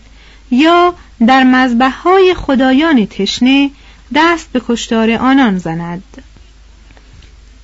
یا 0.51 0.95
در 1.27 1.45
مذبح 1.45 1.93
های 1.93 2.35
خدایان 2.35 3.07
تشنه 3.07 3.71
دست 4.15 4.49
به 4.53 4.63
کشتار 4.69 5.11
آنان 5.11 5.59
زند. 5.59 6.03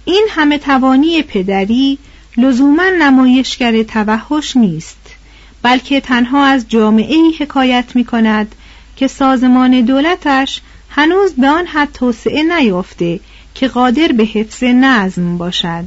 این 0.05 0.27
همه 0.31 0.59
توانی 0.59 1.23
پدری 1.23 1.99
لزوما 2.37 2.91
نمایشگر 2.99 3.83
توحش 3.83 4.57
نیست 4.57 5.17
بلکه 5.63 6.01
تنها 6.01 6.45
از 6.45 6.69
جامعه 6.69 7.17
حکایت 7.39 7.85
می 7.95 8.05
کند 8.05 8.55
که 8.97 9.09
سازمان 9.09 9.81
دولتش 9.81 10.61
هنوز 10.91 11.33
به 11.33 11.49
آن 11.49 11.67
حد 11.67 11.93
توسعه 11.93 12.43
نیافته 12.43 13.21
که 13.55 13.69
قادر 13.69 14.09
به 14.09 14.25
حفظ 14.25 14.65
نظم 14.65 15.39
باشد. 15.39 15.85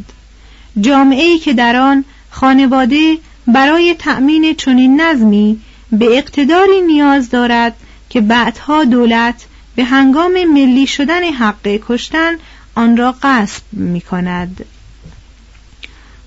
جامعه 0.82 1.23
ای 1.23 1.39
که 1.39 1.54
در 1.54 1.75
آن 1.75 2.06
خانواده 2.30 3.17
برای 3.54 3.96
تأمین 4.00 4.56
چنین 4.56 5.02
نظمی 5.02 5.60
به 5.92 6.18
اقتداری 6.18 6.82
نیاز 6.82 7.30
دارد 7.30 7.76
که 8.10 8.22
بعدها 8.22 8.84
دولت 8.84 9.46
به 9.76 9.84
هنگام 9.84 10.32
ملی 10.54 10.88
شدن 10.88 11.24
حق 11.24 11.80
کشتن 11.88 12.34
آن 12.76 12.98
را 12.98 13.16
غصب 13.24 13.64
می 13.72 14.02
کند. 14.02 14.66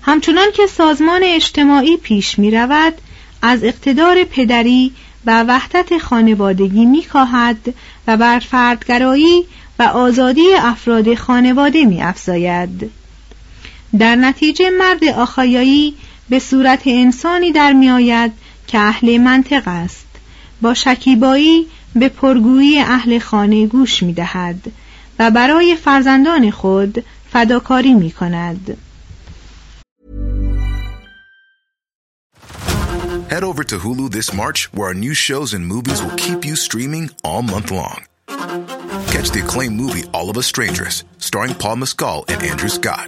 همچنان 0.01 0.47
که 0.53 0.67
سازمان 0.67 1.21
اجتماعی 1.23 1.97
پیش 1.97 2.39
می 2.39 2.51
رود 2.51 2.93
از 3.41 3.63
اقتدار 3.63 4.23
پدری 4.23 4.91
و 5.25 5.43
وحدت 5.43 5.97
خانوادگی 5.97 6.85
می 6.85 7.03
کاهد 7.03 7.73
و 8.07 8.17
بر 8.17 8.39
فردگرایی 8.39 9.45
و 9.79 9.83
آزادی 9.83 10.53
افراد 10.53 11.15
خانواده 11.15 11.85
می 11.85 12.01
افزاید. 12.01 12.91
در 13.99 14.15
نتیجه 14.15 14.69
مرد 14.69 15.03
آخایایی 15.03 15.95
به 16.29 16.39
صورت 16.39 16.81
انسانی 16.85 17.51
در 17.51 17.73
می 17.73 17.89
آید 17.89 18.31
که 18.67 18.79
اهل 18.79 19.17
منطق 19.17 19.63
است 19.65 20.07
با 20.61 20.73
شکیبایی 20.73 21.67
به 21.95 22.09
پرگویی 22.09 22.79
اهل 22.79 23.19
خانه 23.19 23.67
گوش 23.67 24.03
می 24.03 24.13
دهد 24.13 24.71
و 25.19 25.31
برای 25.31 25.75
فرزندان 25.75 26.51
خود 26.51 27.05
فداکاری 27.31 27.93
می 27.93 28.11
کند. 28.11 28.77
Head 33.29 33.43
over 33.43 33.63
to 33.63 33.79
Hulu 33.79 34.11
this 34.11 34.31
March, 34.31 34.71
where 34.73 34.89
our 34.89 34.93
new 34.93 35.15
shows 35.15 35.55
and 35.55 35.65
movies 35.65 36.03
will 36.03 36.17
keep 36.25 36.45
you 36.45 36.55
streaming 36.55 37.09
all 37.23 37.41
month 37.41 37.71
long. 37.71 37.99
Catch 39.13 39.31
the 39.31 39.41
acclaimed 39.45 39.75
movie 39.83 40.05
All 40.13 40.29
of 40.29 40.37
Us 40.37 40.45
Strangers, 40.45 41.03
starring 41.17 41.55
Paul 41.55 41.77
Mescal 41.77 42.25
and 42.27 42.43
Andrew 42.43 42.69
Scott. 42.69 43.07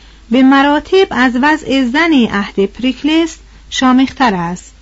به 0.31 0.43
مراتب 0.43 1.07
از 1.09 1.33
وضع 1.41 1.85
زن 1.85 2.13
عهد 2.13 2.65
پریکلس 2.65 3.37
شامختر 3.69 4.35
است. 4.35 4.73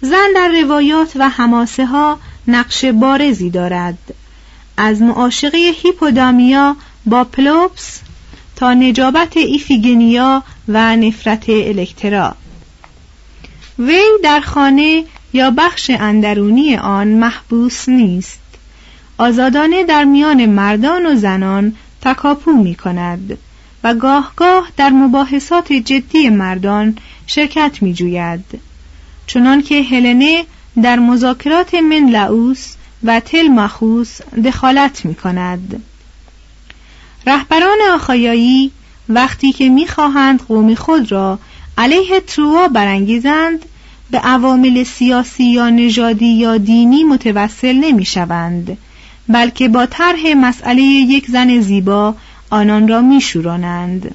زن 0.00 0.28
در 0.34 0.48
روایات 0.62 1.12
و 1.16 1.28
حماسه 1.28 1.86
ها 1.86 2.18
نقش 2.48 2.84
بارزی 2.84 3.50
دارد. 3.50 3.98
از 4.76 5.02
معاشقه 5.02 5.72
هیپودامیا 5.82 6.76
با 7.06 7.24
پلوپس 7.24 8.00
تا 8.56 8.74
نجابت 8.74 9.36
ایفیگنیا 9.36 10.42
و 10.68 10.96
نفرت 10.96 11.44
الکترا. 11.48 12.36
وی 13.78 14.02
در 14.22 14.40
خانه 14.40 15.04
یا 15.32 15.50
بخش 15.50 15.90
اندرونی 15.90 16.76
آن 16.76 17.08
محبوس 17.08 17.88
نیست. 17.88 18.40
آزادانه 19.18 19.84
در 19.84 20.04
میان 20.04 20.46
مردان 20.46 21.06
و 21.06 21.14
زنان 21.16 21.76
تکاپو 22.02 22.52
می 22.52 22.74
کند 22.74 23.38
و 23.86 23.94
گاه 23.94 24.32
گاه 24.36 24.68
در 24.76 24.90
مباحثات 24.90 25.72
جدی 25.72 26.28
مردان 26.28 26.96
شرکت 27.26 27.82
می 27.82 27.94
جوید 27.94 28.60
چنان 29.26 29.62
که 29.62 29.82
هلنه 29.82 30.44
در 30.82 30.98
مذاکرات 30.98 31.74
من 31.74 32.10
لعوس 32.10 32.74
و 33.04 33.20
تل 33.20 33.48
مخوس 33.48 34.20
دخالت 34.44 35.04
می 35.04 35.14
کند 35.14 35.82
رهبران 37.26 37.78
آخایایی 37.94 38.70
وقتی 39.08 39.52
که 39.52 39.68
می‌خواهند 39.68 40.42
قوم 40.42 40.74
خود 40.74 41.12
را 41.12 41.38
علیه 41.78 42.20
تروا 42.20 42.68
برانگیزند 42.68 43.64
به 44.10 44.18
عوامل 44.18 44.84
سیاسی 44.84 45.44
یا 45.44 45.70
نژادی 45.70 46.32
یا 46.32 46.56
دینی 46.56 47.04
متوسل 47.04 47.76
نمی 47.76 48.04
شوند 48.04 48.78
بلکه 49.28 49.68
با 49.68 49.86
طرح 49.86 50.34
مسئله 50.36 50.82
یک 50.82 51.26
زن 51.30 51.60
زیبا 51.60 52.14
آنان 52.50 52.88
را 52.88 53.00
میشورانند. 53.00 54.14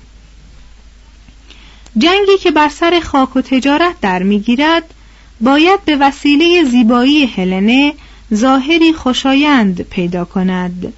جنگی 1.98 2.38
که 2.41 2.52
بر 2.52 2.70
سر 2.70 3.00
خاک 3.04 3.36
و 3.36 3.41
تجارت 3.41 3.96
در 4.02 4.24
می‌گیرد 4.24 4.94
باید 5.41 5.86
به 5.86 5.96
وسیله 5.96 6.63
زیبایی 6.63 7.26
هلنه 7.26 7.94
ظاهری 8.34 8.94
خوشایند 8.94 9.82
پیدا 9.82 10.26
کند. 10.26 10.94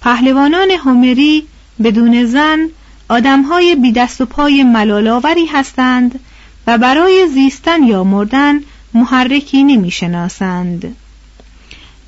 پهلوانان 0.00 0.70
هومری 0.70 1.46
بدون 1.84 2.26
زن 2.26 2.68
آدمهای 3.08 3.74
بی 3.74 3.92
دست 3.92 4.20
و 4.20 4.26
پای 4.26 4.62
ملالاوری 4.62 5.46
هستند 5.46 6.20
و 6.66 6.78
برای 6.78 7.28
زیستن 7.28 7.82
یا 7.82 8.04
مردن 8.04 8.60
محرکی 8.94 9.64
نمی‌شناسند. 9.64 10.96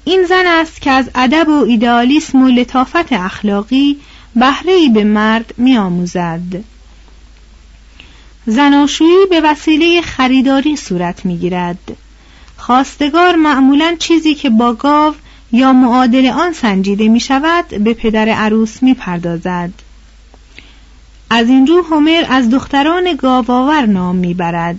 این 0.04 0.24
زن 0.24 0.46
است 0.46 0.80
که 0.80 0.90
از 0.90 1.10
ادب 1.14 1.48
و 1.48 1.64
ایدئالیسم 1.64 2.42
و 2.42 2.48
لطافت 2.48 3.12
اخلاقی 3.12 3.96
بهره 4.36 4.88
به 4.94 5.04
مرد 5.04 5.54
میآموزد. 5.56 6.64
زناشویی 8.46 9.26
به 9.30 9.40
وسیله 9.40 10.00
خریداری 10.00 10.76
صورت 10.76 11.26
می‌گیرد. 11.26 11.96
خواستگار 12.56 13.36
معمولا 13.36 13.96
چیزی 13.98 14.34
که 14.34 14.50
با 14.50 14.72
گاو 14.72 15.14
یا 15.52 15.72
معادل 15.72 16.26
آن 16.26 16.52
سنجیده 16.52 17.08
می 17.08 17.20
شود 17.20 17.68
به 17.68 17.94
پدر 17.94 18.28
عروس 18.28 18.82
می 18.82 18.94
پردازد. 18.94 19.70
از 21.30 21.48
این 21.48 21.66
رو 21.66 21.82
هومر 21.82 22.24
از 22.28 22.50
دختران 22.50 23.14
گاواور 23.16 23.86
نام 23.86 24.16
می‌برد. 24.16 24.78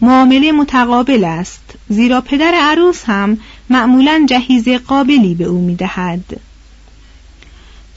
معامله 0.00 0.52
متقابل 0.52 1.24
است 1.24 1.74
زیرا 1.88 2.20
پدر 2.20 2.54
عروس 2.54 3.04
هم 3.04 3.38
معمولا 3.70 4.26
جهیز 4.28 4.68
قابلی 4.68 5.34
به 5.34 5.44
او 5.44 5.60
می‌دهد. 5.60 6.40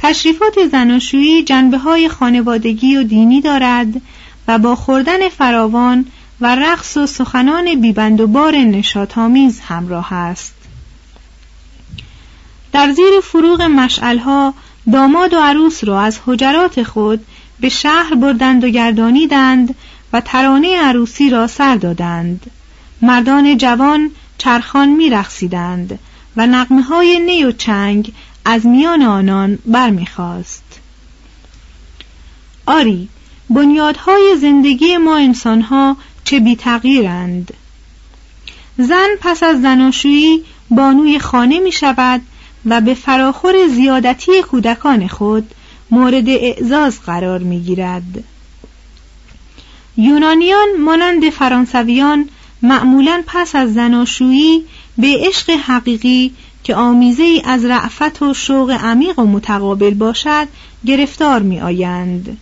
تشریفات 0.01 0.67
زناشویی 0.71 1.43
جنبه 1.43 1.77
های 1.77 2.09
خانوادگی 2.09 2.97
و 2.97 3.03
دینی 3.03 3.41
دارد 3.41 4.01
و 4.47 4.57
با 4.57 4.75
خوردن 4.75 5.29
فراوان 5.29 6.05
و 6.41 6.55
رقص 6.55 6.97
و 6.97 7.05
سخنان 7.05 7.81
بیبند 7.81 8.21
و 8.21 8.27
بار 8.27 8.55
نشاطآمیز 8.55 9.59
همراه 9.59 10.13
است. 10.13 10.53
در 12.71 12.91
زیر 12.91 13.19
فروغ 13.23 13.61
مشعلها 13.61 14.53
داماد 14.91 15.33
و 15.33 15.39
عروس 15.39 15.83
را 15.83 16.01
از 16.01 16.19
حجرات 16.25 16.83
خود 16.83 17.25
به 17.59 17.69
شهر 17.69 18.15
بردند 18.15 18.63
و 18.63 18.69
گردانیدند 18.69 19.75
و 20.13 20.21
ترانه 20.21 20.77
عروسی 20.77 21.29
را 21.29 21.47
سر 21.47 21.75
دادند. 21.75 22.51
مردان 23.01 23.57
جوان 23.57 24.11
چرخان 24.37 24.89
میرقصیدند 24.89 25.99
و 26.37 26.47
نقمه 26.47 26.81
های 26.81 27.19
نی 27.19 27.43
و 27.43 27.51
چنگ 27.51 28.13
از 28.49 28.65
میان 28.65 29.01
آنان 29.01 29.59
برمیخواست 29.65 30.63
آری 32.65 33.09
بنیادهای 33.49 34.37
زندگی 34.41 34.97
ما 34.97 35.17
انسانها 35.17 35.97
چه 36.23 36.39
بی 36.39 36.55
تغییرند 36.55 37.53
زن 38.77 39.07
پس 39.21 39.43
از 39.43 39.61
زناشویی 39.61 40.43
بانوی 40.69 41.19
خانه 41.19 41.59
می 41.59 41.71
شود 41.71 42.21
و 42.65 42.81
به 42.81 42.93
فراخور 42.93 43.67
زیادتی 43.67 44.41
کودکان 44.41 45.07
خود 45.07 45.53
مورد 45.91 46.29
اعزاز 46.29 47.01
قرار 47.01 47.39
می 47.39 47.59
گیرد. 47.59 48.23
یونانیان 49.97 50.67
مانند 50.79 51.29
فرانسویان 51.29 52.29
معمولا 52.61 53.23
پس 53.27 53.55
از 53.55 53.73
زناشویی 53.73 54.65
به 54.97 55.15
عشق 55.19 55.49
حقیقی 55.49 56.33
که 56.63 56.75
آمیزه 56.75 57.23
ای 57.23 57.41
از 57.45 57.65
رعفت 57.65 58.21
و 58.21 58.33
شوق 58.33 58.69
عمیق 58.69 59.19
و 59.19 59.25
متقابل 59.25 59.93
باشد 59.93 60.47
گرفتار 60.85 61.41
می 61.41 61.59
آیند. 61.59 62.37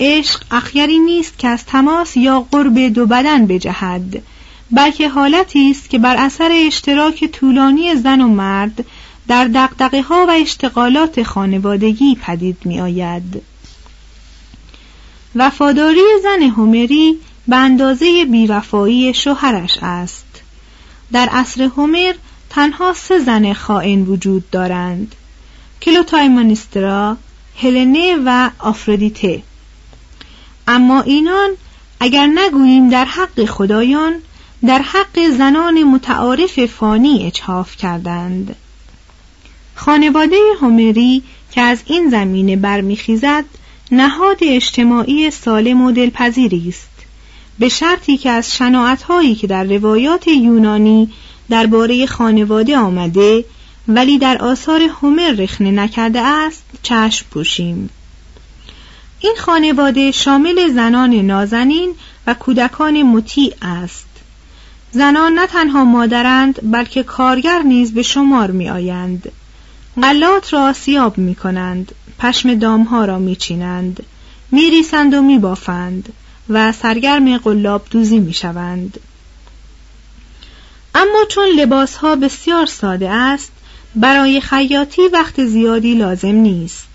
عشق 0.00 0.42
اخیری 0.50 0.98
نیست 0.98 1.38
که 1.38 1.48
از 1.48 1.64
تماس 1.64 2.16
یا 2.16 2.46
قرب 2.52 2.78
دو 2.78 3.06
بدن 3.06 3.46
بجهد 3.46 4.22
بلکه 4.70 5.08
حالتی 5.08 5.70
است 5.70 5.90
که 5.90 5.98
بر 5.98 6.16
اثر 6.16 6.50
اشتراک 6.52 7.24
طولانی 7.24 7.94
زن 7.94 8.20
و 8.20 8.28
مرد 8.28 8.84
در 9.28 9.44
دقدقه 9.44 10.02
ها 10.02 10.26
و 10.28 10.30
اشتغالات 10.30 11.22
خانوادگی 11.22 12.14
پدید 12.22 12.56
می 12.64 12.80
آید. 12.80 13.42
وفاداری 15.34 16.00
زن 16.22 16.42
هومری 16.42 17.16
به 17.48 17.56
اندازه 17.56 18.24
بیوفایی 18.24 19.14
شوهرش 19.14 19.78
است. 19.82 20.42
در 21.12 21.28
عصر 21.28 21.62
هومر 21.62 22.14
تنها 22.50 22.92
سه 22.92 23.18
زن 23.18 23.52
خائن 23.52 24.02
وجود 24.02 24.50
دارند. 24.50 25.14
کلوتایمانیسترا، 25.82 27.16
هلنه 27.62 28.16
و 28.24 28.50
آفرودیته. 28.58 29.42
اما 30.68 31.00
اینان 31.00 31.50
اگر 32.00 32.26
نگوییم 32.26 32.88
در 32.88 33.04
حق 33.04 33.44
خدایان 33.44 34.14
در 34.66 34.78
حق 34.78 35.28
زنان 35.38 35.84
متعارف 35.84 36.66
فانی 36.66 37.26
اچهاف 37.26 37.76
کردند 37.76 38.56
خانواده 39.74 40.36
هومری 40.60 41.22
که 41.50 41.60
از 41.60 41.82
این 41.86 42.10
زمینه 42.10 42.56
برمیخیزد 42.56 43.44
نهاد 43.92 44.38
اجتماعی 44.42 45.30
سالم 45.30 45.82
و 45.82 45.92
دلپذیری 45.92 46.68
است 46.68 46.90
به 47.58 47.68
شرطی 47.68 48.16
که 48.16 48.30
از 48.30 48.56
شناعتهایی 48.56 49.34
که 49.34 49.46
در 49.46 49.64
روایات 49.64 50.28
یونانی 50.28 51.12
درباره 51.50 52.06
خانواده 52.06 52.78
آمده 52.78 53.44
ولی 53.88 54.18
در 54.18 54.38
آثار 54.38 54.82
هومر 54.82 55.30
رخنه 55.30 55.70
نکرده 55.70 56.20
است 56.20 56.62
چشم 56.82 57.26
پوشیم. 57.30 57.90
این 59.20 59.34
خانواده 59.38 60.10
شامل 60.10 60.72
زنان 60.74 61.14
نازنین 61.14 61.94
و 62.26 62.34
کودکان 62.34 63.02
مطیع 63.02 63.54
است. 63.62 64.06
زنان 64.92 65.32
نه 65.32 65.46
تنها 65.46 65.84
مادرند 65.84 66.72
بلکه 66.72 67.02
کارگر 67.02 67.62
نیز 67.62 67.94
به 67.94 68.02
شمار 68.02 68.50
می 68.50 68.70
آیند 68.70 69.32
غلات 70.02 70.52
را 70.52 70.72
سیاب 70.72 71.18
می 71.18 71.34
کنند 71.34 71.92
پشم 72.18 72.54
دامها 72.54 73.04
را 73.04 73.18
می 73.18 73.36
چینند 73.36 74.02
می 74.50 74.70
ریسند 74.70 75.14
و 75.14 75.22
می 75.22 75.38
بافند 75.38 76.12
و 76.48 76.72
سرگرم 76.72 77.38
قلاب 77.38 77.86
دوزی 77.90 78.18
می 78.18 78.32
شوند 78.32 79.00
اما 80.94 81.24
چون 81.28 81.48
لباس 81.48 81.96
ها 81.96 82.16
بسیار 82.16 82.66
ساده 82.66 83.10
است 83.10 83.52
برای 83.94 84.40
خیاطی 84.40 85.02
وقت 85.12 85.44
زیادی 85.44 85.94
لازم 85.94 86.28
نیست. 86.28 86.88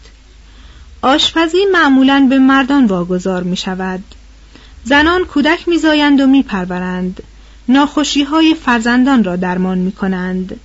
آشپزی 1.01 1.65
معمولا 1.71 2.27
به 2.29 2.39
مردان 2.39 2.86
واگذار 2.86 3.43
می 3.43 3.58
شود 3.58 4.03
زنان 4.84 5.25
کودک 5.25 5.67
میزایند 5.67 6.21
و 6.21 6.27
میپرورند. 6.27 7.23
ناخوشی 7.67 8.23
های 8.23 8.55
فرزندان 8.55 9.23
را 9.23 9.36
درمان 9.36 9.77
می 9.77 9.91
کنند 9.91 10.60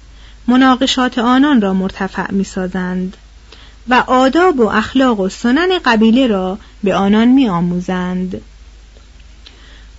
مناقشات 0.47 1.19
آنان 1.19 1.61
را 1.61 1.75
مرتفع 1.75 2.33
می 2.33 2.45
سازند 2.45 3.17
و 3.89 4.05
آداب 4.07 4.61
و 4.61 4.67
اخلاق 4.67 5.21
و 5.21 5.29
سنن 5.29 5.79
قبیله 5.85 6.27
را 6.27 6.59
به 6.85 6.95
آنان 6.95 7.29
می 7.29 7.49
آموزند. 7.49 8.41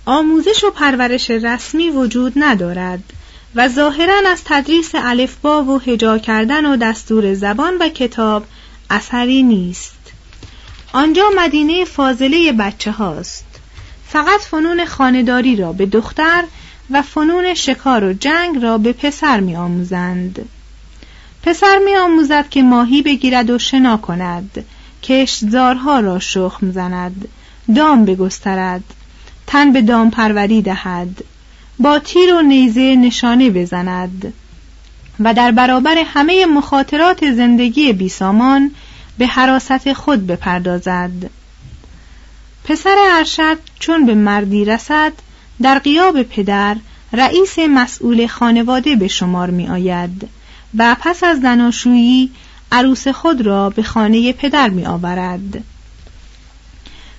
آموزش 0.04 0.64
و 0.64 0.70
پرورش 0.70 1.30
رسمی 1.30 1.90
وجود 1.90 2.32
ندارد. 2.36 3.02
و 3.54 3.68
ظاهرا 3.68 4.14
از 4.28 4.42
تدریس 4.44 4.90
الفبا 4.94 5.64
و 5.64 5.80
هجا 5.80 6.18
کردن 6.18 6.66
و 6.66 6.76
دستور 6.76 7.34
زبان 7.34 7.76
و 7.80 7.88
کتاب 7.88 8.44
اثری 8.90 9.42
نیست. 9.42 10.12
آنجا 10.92 11.24
مدینه 11.36 11.84
فاضله 11.84 12.52
بچه 12.52 12.90
هاست 12.90 13.46
فقط 14.08 14.40
فنون 14.40 14.84
خانداری 14.84 15.56
را 15.56 15.72
به 15.72 15.86
دختر 15.86 16.44
و 16.90 17.02
فنون 17.02 17.54
شکار 17.54 18.04
و 18.04 18.12
جنگ 18.12 18.62
را 18.62 18.78
به 18.78 18.92
پسر 18.92 19.40
می 19.40 19.56
آموزند. 19.56 20.48
پسر 21.42 21.78
می 21.84 21.96
آموزد 21.96 22.48
که 22.48 22.62
ماهی 22.62 23.02
بگیرد 23.02 23.50
و 23.50 23.58
شنا 23.58 23.96
کند 23.96 24.64
کشتزارها 25.02 26.00
را 26.00 26.18
شخم 26.18 26.70
زند 26.70 27.28
دام 27.76 28.04
بگسترد 28.04 28.84
تن 29.46 29.72
به 29.72 29.82
دام 29.82 30.10
پروری 30.10 30.62
دهد. 30.62 31.24
با 31.82 31.98
تیر 31.98 32.34
و 32.34 32.42
نیزه 32.42 32.96
نشانه 32.96 33.50
بزند 33.50 34.32
و 35.20 35.34
در 35.34 35.50
برابر 35.50 36.02
همه 36.06 36.46
مخاطرات 36.46 37.32
زندگی 37.32 37.92
بیسامان 37.92 38.70
به 39.18 39.26
حراست 39.26 39.92
خود 39.92 40.26
بپردازد 40.26 41.30
پسر 42.64 42.96
ارشد 43.12 43.58
چون 43.78 44.06
به 44.06 44.14
مردی 44.14 44.64
رسد 44.64 45.12
در 45.62 45.78
قیاب 45.78 46.22
پدر 46.22 46.76
رئیس 47.12 47.58
مسئول 47.58 48.26
خانواده 48.26 48.96
به 48.96 49.08
شمار 49.08 49.50
می 49.50 49.68
آید 49.68 50.28
و 50.78 50.96
پس 51.00 51.24
از 51.24 51.40
زناشویی 51.40 52.30
عروس 52.72 53.08
خود 53.08 53.40
را 53.40 53.70
به 53.70 53.82
خانه 53.82 54.32
پدر 54.32 54.68
می 54.68 54.86
آورد. 54.86 55.64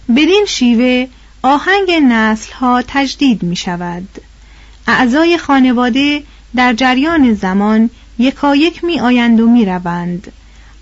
بدین 0.09 0.45
شیوه 0.47 1.07
آهنگ 1.43 1.91
نسل 1.91 2.53
ها 2.53 2.83
تجدید 2.87 3.43
می 3.43 3.55
شود. 3.55 4.07
اعضای 4.87 5.37
خانواده 5.37 6.23
در 6.55 6.73
جریان 6.73 7.33
زمان 7.33 7.89
یکایک 8.19 8.83
می 8.83 8.99
آیند 8.99 9.39
و 9.39 9.49
می 9.49 9.65
روند 9.65 10.31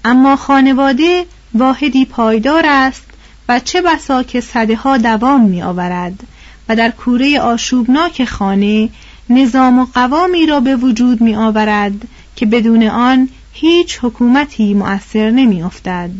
اما 0.05 0.35
خانواده 0.35 1.25
واحدی 1.53 2.05
پایدار 2.05 2.63
است 2.65 3.05
و 3.49 3.59
چه 3.59 3.81
بسا 3.81 4.23
که 4.23 4.41
صده 4.41 4.75
ها 4.75 4.97
دوام 4.97 5.41
می 5.41 5.61
آورد 5.61 6.23
و 6.69 6.75
در 6.75 6.91
کوره 6.91 7.39
آشوبناک 7.39 8.25
خانه 8.25 8.89
نظام 9.29 9.79
و 9.79 9.85
قوامی 9.93 10.45
را 10.45 10.59
به 10.59 10.75
وجود 10.75 11.21
می 11.21 11.35
آورد 11.35 12.07
که 12.35 12.45
بدون 12.45 12.83
آن 12.83 13.29
هیچ 13.53 13.99
حکومتی 14.01 14.73
مؤثر 14.73 15.29
نمی 15.29 15.63
افتد. 15.63 16.11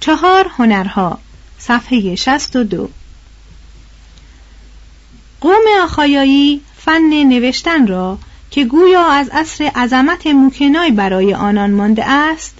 چهار 0.00 0.50
هنرها 0.56 1.18
صفحه 1.58 2.14
62 2.14 2.90
قوم 5.40 5.64
آخایایی 5.82 6.60
فن 6.76 7.24
نوشتن 7.24 7.86
را 7.86 8.18
که 8.50 8.64
گویا 8.64 9.06
از 9.06 9.28
عصر 9.28 9.64
عظمت 9.64 10.26
موکنای 10.26 10.90
برای 10.90 11.34
آنان 11.34 11.70
مانده 11.70 12.10
است 12.10 12.54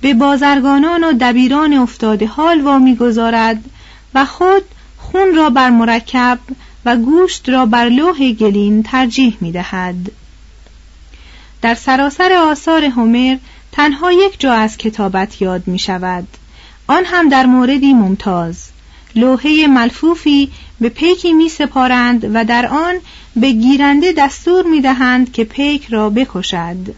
به 0.00 0.14
بازرگانان 0.14 1.04
و 1.04 1.12
دبیران 1.20 1.72
افتاده 1.72 2.26
حال 2.26 2.60
وامی 2.60 2.96
گذارد 2.96 3.64
و 4.14 4.24
خود 4.24 4.62
خون 4.98 5.34
را 5.34 5.50
بر 5.50 5.70
مرکب 5.70 6.38
و 6.84 6.96
گوشت 6.96 7.48
را 7.48 7.66
بر 7.66 7.88
لوح 7.88 8.32
گلین 8.32 8.82
ترجیح 8.82 9.36
می 9.40 9.52
دهد. 9.52 10.12
در 11.62 11.74
سراسر 11.74 12.32
آثار 12.32 12.84
هومر 12.84 13.36
تنها 13.72 14.12
یک 14.12 14.40
جا 14.40 14.52
از 14.52 14.76
کتابت 14.76 15.42
یاد 15.42 15.62
می 15.66 15.78
شود 15.78 16.28
آن 16.86 17.04
هم 17.04 17.28
در 17.28 17.46
موردی 17.46 17.92
ممتاز 17.92 18.68
لوحه 19.14 19.66
ملفوفی 19.66 20.50
به 20.82 20.88
پیکی 20.88 21.32
می 21.32 21.48
سپارند 21.48 22.30
و 22.34 22.44
در 22.44 22.66
آن 22.66 22.94
به 23.36 23.52
گیرنده 23.52 24.12
دستور 24.12 24.66
می 24.66 24.80
دهند 24.80 25.32
که 25.32 25.44
پیک 25.44 25.86
را 25.86 26.10
بکشد 26.10 26.94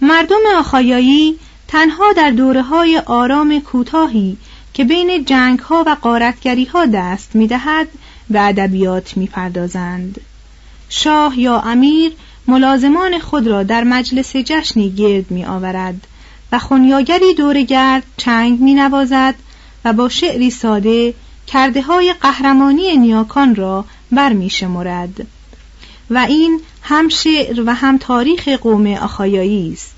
مردم 0.00 0.40
آخایایی 0.56 1.38
تنها 1.68 2.12
در 2.12 2.30
دوره 2.30 2.62
های 2.62 2.98
آرام 3.06 3.60
کوتاهی 3.60 4.36
که 4.74 4.84
بین 4.84 5.24
جنگ 5.24 5.58
ها 5.58 5.84
و 5.86 5.96
قارتگری 6.02 6.64
ها 6.64 6.86
دست 6.86 7.34
می 7.34 7.46
دهد 7.46 7.88
به 8.30 8.40
ادبیات 8.40 9.16
می 9.16 9.26
پردازند. 9.26 10.20
شاه 10.88 11.38
یا 11.38 11.60
امیر 11.60 12.12
ملازمان 12.46 13.18
خود 13.18 13.46
را 13.46 13.62
در 13.62 13.84
مجلس 13.84 14.36
جشنی 14.36 14.90
گرد 14.90 15.30
می 15.30 15.44
آورد 15.44 16.06
و 16.52 16.58
خونیاگری 16.58 17.34
دورگرد 17.34 18.02
چنگ 18.16 18.60
می 18.60 18.74
نوازد 18.74 19.34
و 19.84 19.92
با 19.92 20.08
شعری 20.08 20.50
ساده 20.50 21.14
کرده 21.52 21.82
های 21.82 22.14
قهرمانی 22.20 22.96
نیاکان 22.96 23.54
را 23.54 23.84
بر 24.12 24.32
می 24.32 24.50
شمرد. 24.50 25.26
و 26.10 26.18
این 26.18 26.60
هم 26.82 27.08
شعر 27.08 27.62
و 27.66 27.74
هم 27.74 27.98
تاریخ 27.98 28.48
قوم 28.48 28.86
آخایایی 28.94 29.72
است 29.72 29.96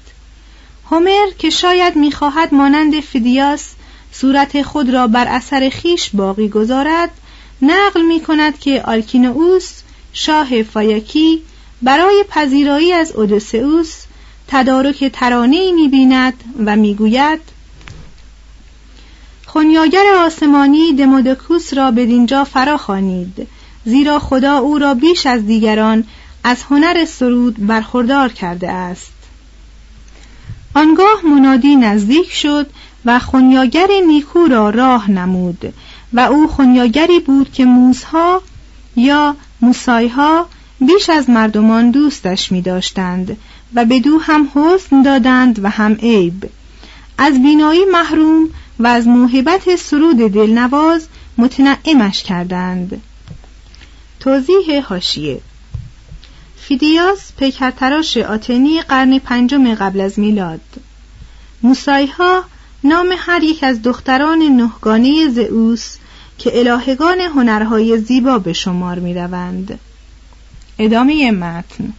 هومر 0.91 1.31
که 1.39 1.51
شاید 1.51 1.97
می‌خواهد 1.97 2.55
مانند 2.55 3.01
فیدیاس 3.01 3.71
صورت 4.13 4.63
خود 4.63 4.91
را 4.91 5.07
بر 5.07 5.29
اثر 5.29 5.69
خیش 5.69 6.11
باقی 6.15 6.49
گذارد 6.49 7.11
نقل 7.63 8.03
می 8.03 8.21
کند 8.21 8.59
که 8.59 8.83
آلکینوس 8.83 9.81
شاه 10.13 10.63
فایاکی 10.63 11.43
برای 11.83 12.25
پذیرایی 12.29 12.93
از 12.93 13.13
اودسئوس 13.13 14.05
تدارک 14.49 15.05
ترانه 15.05 15.73
می 15.73 15.89
بیند 15.89 16.35
و 16.67 16.77
می‌گوید 16.77 17.41
خونیاگر 19.53 20.05
آسمانی 20.19 20.93
دمودکوس 20.93 21.75
را 21.75 21.91
به 21.91 22.07
دینجا 22.07 22.45
فرا 22.45 22.77
خوانید 22.77 23.49
زیرا 23.85 24.19
خدا 24.19 24.59
او 24.59 24.79
را 24.79 24.95
بیش 24.95 25.27
از 25.27 25.47
دیگران 25.47 26.05
از 26.45 26.63
هنر 26.63 27.05
سرود 27.05 27.67
برخوردار 27.67 28.29
کرده 28.29 28.71
است. 28.71 29.13
آنگاه 30.75 31.27
منادی 31.27 31.77
نزدیک 31.77 32.33
شد 32.33 32.67
و 33.05 33.19
خونیاگر 33.19 33.89
نیکو 34.07 34.47
را 34.47 34.71
راه 34.71 35.11
نمود 35.11 35.75
و 36.13 36.21
او 36.21 36.49
خونیاگری 36.49 37.21
بود 37.21 37.53
که 37.53 37.65
موزها 37.65 38.43
یا 38.97 39.37
موسایها 39.61 40.47
بیش 40.81 41.11
از 41.11 41.31
مردمان 41.31 41.91
دوستش 41.91 42.53
می 42.53 42.63
داشتند 42.63 43.37
و 43.75 43.85
بدو 43.85 44.19
هم 44.19 44.49
حسن 44.55 45.03
دادند 45.03 45.65
و 45.65 45.69
هم 45.69 45.95
عیب. 45.95 46.51
از 47.19 47.43
بینایی 47.43 47.85
محروم 47.85 48.49
و 48.81 48.87
از 48.87 49.07
موهبت 49.07 49.77
سرود 49.77 50.17
دلنواز 50.17 51.07
متنعمش 51.39 52.23
کردند. 52.23 53.03
توضیح 54.21 54.83
حاشیه 54.89 55.41
فیدیاس 56.57 57.33
پیکرتراش 57.39 58.17
آتنی 58.17 58.83
قرن 58.83 59.19
پنجم 59.19 59.75
قبل 59.75 60.01
از 60.01 60.19
میلاد. 60.19 60.61
موسایها 61.63 62.45
نام 62.85 63.15
هر 63.19 63.43
یک 63.43 63.65
از 63.65 63.83
دختران 63.83 64.39
نهگانه 64.39 65.29
زئوس 65.29 65.97
که 66.39 66.59
الهگان 66.59 67.21
هنرهای 67.21 67.99
زیبا 67.99 68.39
به 68.39 68.53
شمار 68.53 68.99
می 68.99 69.15
روند. 69.15 69.79
ادامه 70.79 71.31
متن. 71.31 71.93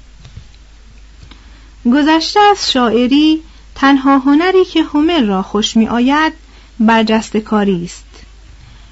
گذشته 1.85 2.39
از 2.39 2.71
شاعری 2.71 3.41
تنها 3.75 4.17
هنری 4.17 4.65
که 4.65 4.83
هومر 4.83 5.19
را 5.19 5.41
خوش 5.41 5.77
می 5.77 5.87
آید 5.87 6.33
برجست 6.81 7.37
کاری 7.37 7.85
است. 7.85 8.05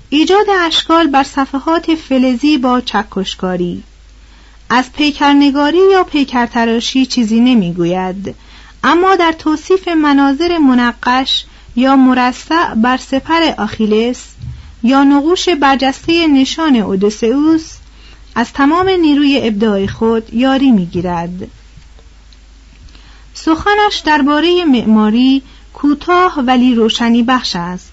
ایجاد 0.10 0.46
اشکال 0.50 1.08
بر 1.08 1.24
صفحات 1.24 1.96
فلزی 1.96 2.58
با 2.58 2.82
چکشکاری. 2.82 3.84
از 4.70 4.94
پیکرنگاری 4.94 5.92
یا 5.92 6.04
پیکرتراشی 6.04 7.06
چیزی 7.06 7.40
نمی‌گوید 7.40 8.36
اما 8.84 9.16
در 9.16 9.32
توصیف 9.32 9.88
مناظر 9.88 10.58
منقش 10.58 11.46
یا 11.76 11.96
مرصع 11.96 12.74
بر 12.74 12.98
سپر 12.98 13.54
آخیلس 13.58 14.24
یا 14.84 15.04
نقوش 15.04 15.50
برجسته 15.50 16.28
نشان 16.28 16.76
اودسئوس 16.76 17.72
از 18.36 18.54
تمام 18.54 18.90
نیروی 18.90 19.40
ابداع 19.44 19.86
خود 19.86 20.34
یاری 20.34 20.72
می‌گیرد. 20.72 21.48
سخنش 23.34 23.98
درباره 24.06 24.66
معماری 24.66 25.42
کوتاه 25.82 26.40
ولی 26.40 26.76
روشنی 26.76 27.24
بخش 27.24 27.56
است. 27.56 27.92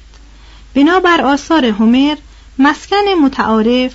بنابر 0.75 1.21
آثار 1.21 1.65
هومر 1.65 2.17
مسکن 2.59 3.09
متعارف 3.23 3.93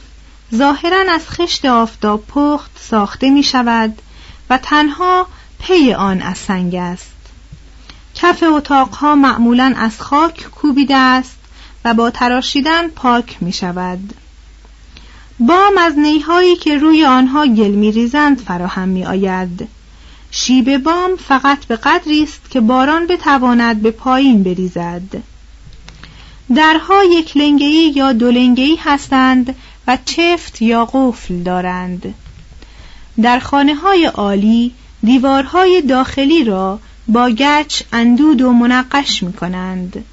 ظاهرا 0.56 1.04
از 1.13 1.30
خشت 1.30 1.65
آفتاب 1.65 2.27
پخت 2.27 2.71
ساخته 2.80 3.30
می 3.30 3.43
شود 3.43 4.01
و 4.49 4.58
تنها 4.58 5.27
پی 5.60 5.93
آن 5.93 6.21
از 6.21 6.38
سنگ 6.38 6.75
است. 6.75 7.12
کف 8.15 8.43
اتاقها 8.43 9.15
معمولا 9.15 9.73
از 9.77 10.01
خاک 10.01 10.43
کوبیده 10.43 10.95
است 10.95 11.38
و 11.86 11.93
با 11.93 12.10
تراشیدن 12.10 12.88
پاک 12.88 13.38
می 13.41 13.54
شود 13.54 14.13
بام 15.39 15.77
از 15.77 15.97
نیهایی 15.97 16.56
که 16.56 16.77
روی 16.77 17.06
آنها 17.06 17.47
گل 17.47 17.71
می 17.71 17.91
ریزند 17.91 18.41
فراهم 18.41 18.89
می 18.89 19.06
آید 19.06 19.67
شیب 20.32 20.78
بام 20.78 21.15
فقط 21.15 21.65
به 21.65 21.76
قدری 21.76 22.24
است 22.24 22.41
که 22.50 22.62
باران 22.62 23.08
بتواند 23.08 23.82
به 23.82 23.91
پایین 23.91 24.44
بریزد. 24.44 25.24
درها 26.56 27.04
یک 27.04 27.38
لنگهی 27.38 27.91
یا 27.96 28.13
دو 28.13 28.32
هستند 28.80 29.56
و 29.88 29.98
چفت 30.06 30.62
یا 30.62 30.86
قفل 30.86 31.44
دارند. 31.44 32.13
در 33.22 33.39
خانه 33.39 33.76
های 33.76 34.06
عالی 34.06 34.74
دیوارهای 35.04 35.82
داخلی 35.82 36.44
را 36.44 36.80
با 37.08 37.30
گچ 37.30 37.82
اندود 37.94 38.41
و 38.41 38.52
منقش 38.52 39.24
می 39.24 39.34
کنند 39.34 40.06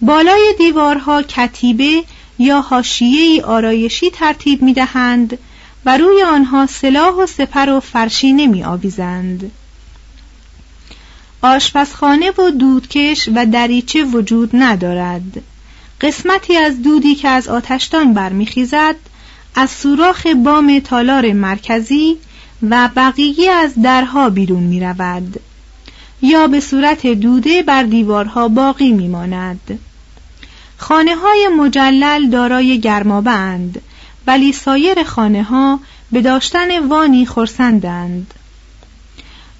بالای 0.00 0.54
دیوارها 0.58 1.22
کتیبه 1.22 2.04
یا 2.38 2.60
حاشیه 2.60 3.42
آرایشی 3.44 4.10
ترتیب 4.10 4.62
می 4.62 4.72
دهند 4.72 5.38
و 5.86 5.98
روی 5.98 6.22
آنها 6.22 6.66
سلاح 6.66 7.14
و 7.14 7.26
سپر 7.26 7.70
و 7.70 7.80
فرشی 7.80 8.32
نمی 8.32 8.64
آویزند. 8.64 9.50
آشپزخانه 11.42 12.30
و 12.30 12.50
دودکش 12.50 13.28
و 13.34 13.46
دریچه 13.46 14.04
وجود 14.04 14.50
ندارد. 14.52 15.42
قسمتی 16.00 16.56
از 16.56 16.82
دودی 16.82 17.14
که 17.14 17.28
از 17.28 17.48
آتشدان 17.48 18.14
برمیخیزد 18.14 18.96
از 19.54 19.70
سوراخ 19.70 20.26
بام 20.26 20.80
تالار 20.80 21.32
مرکزی 21.32 22.16
و 22.70 22.88
بقیه 22.96 23.50
از 23.50 23.72
درها 23.82 24.30
بیرون 24.30 24.62
می 24.62 24.80
رود 24.80 25.40
یا 26.22 26.46
به 26.46 26.60
صورت 26.60 27.06
دوده 27.06 27.62
بر 27.62 27.82
دیوارها 27.82 28.48
باقی 28.48 28.92
می 28.92 29.08
ماند 29.08 29.78
خانه 30.76 31.16
های 31.16 31.48
مجلل 31.48 32.30
دارای 32.30 32.80
گرمابند. 32.80 33.82
ولی 34.26 34.52
سایر 34.52 35.02
خانه 35.02 35.42
ها 35.42 35.80
به 36.12 36.22
داشتن 36.22 36.86
وانی 36.86 37.26
خرسندند 37.26 38.34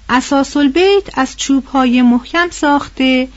اساس 0.09 0.57
البیت 0.57 1.19
از 1.19 1.37
چوب 1.37 1.65
های 1.65 2.01
محکم 2.01 2.47
ساخته 2.51 3.27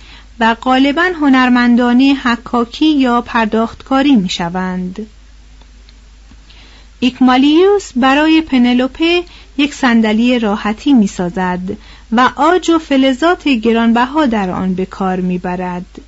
و 0.41 0.55
غالبا 0.55 1.11
هنرمندانه 1.21 2.15
حکاکی 2.25 2.87
یا 2.87 3.21
پرداختکاری 3.21 4.17
می 4.17 4.29
شوند. 4.29 5.07
ایکمالیوس 7.01 7.91
برای 7.97 8.41
پنلوپه 8.41 9.23
یک 9.59 9.75
صندلی 9.75 10.39
راحتی 10.39 10.93
می‌سازد 10.93 11.61
و 12.13 12.31
آج 12.37 12.71
و 12.71 12.79
فلزات 12.79 13.49
گرانبها 13.49 14.27
در 14.27 14.51
آن 14.51 14.75
به 14.75 14.87
کار 14.87 15.21
می‌برد 15.21 16.01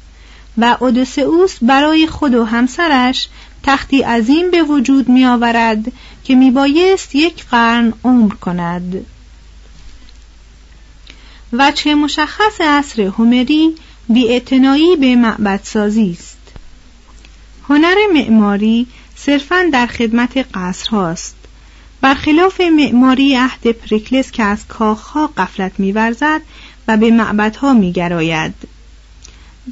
و 0.59 0.77
اودوسئوس 0.81 1.57
برای 1.63 2.07
خود 2.07 2.35
و 2.35 2.45
همسرش 2.45 3.29
تختی 3.63 4.03
عظیم 4.03 4.51
به 4.51 4.63
وجود 4.63 5.09
می 5.09 5.25
آورد 5.25 5.93
که 6.25 6.35
می 6.35 6.51
بایست 6.51 7.15
یک 7.15 7.45
قرن 7.45 7.93
عمر 8.05 8.35
کند. 8.35 9.07
وچه 11.53 11.95
مشخص 11.95 12.61
عصر 12.61 13.03
هومری 13.03 13.75
بی 14.09 14.41
به 15.01 15.17
معبدسازی 15.17 16.17
است. 16.19 16.39
هنر 17.69 17.95
معماری 18.15 18.87
صرفا 19.17 19.69
در 19.73 19.87
خدمت 19.87 20.47
قصر 20.55 20.91
هاست 20.91 21.37
برخلاف 22.01 22.61
معماری 22.61 23.37
عهد 23.37 23.73
پریکلس 23.73 24.31
که 24.31 24.43
از 24.43 24.67
کاخها 24.67 25.27
قفلت 25.27 25.73
میورزد 25.79 26.41
و 26.89 26.97
به 26.97 27.11
معبدها 27.11 27.73
میگراید. 27.73 28.55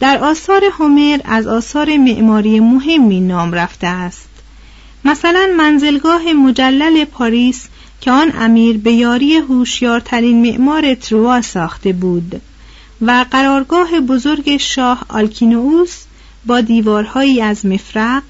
در 0.00 0.18
آثار 0.18 0.62
هومر 0.78 1.18
از 1.24 1.46
آثار 1.46 1.96
معماری 1.96 2.60
مهمی 2.60 3.20
نام 3.20 3.52
رفته 3.52 3.86
است. 3.86 4.28
مثلا 5.04 5.48
منزلگاه 5.56 6.32
مجلل 6.32 7.04
پاریس 7.04 7.68
که 8.00 8.10
آن 8.10 8.32
امیر 8.38 8.78
به 8.78 8.92
یاری 8.92 9.36
هوشیارترین 9.36 10.42
معمار 10.42 10.94
تروا 10.94 11.42
ساخته 11.42 11.92
بود 11.92 12.40
و 13.02 13.24
قرارگاه 13.30 14.00
بزرگ 14.00 14.56
شاه 14.56 15.04
آلکینوس 15.08 15.96
با 16.46 16.60
دیوارهایی 16.60 17.40
از 17.40 17.66
مفرق 17.66 18.22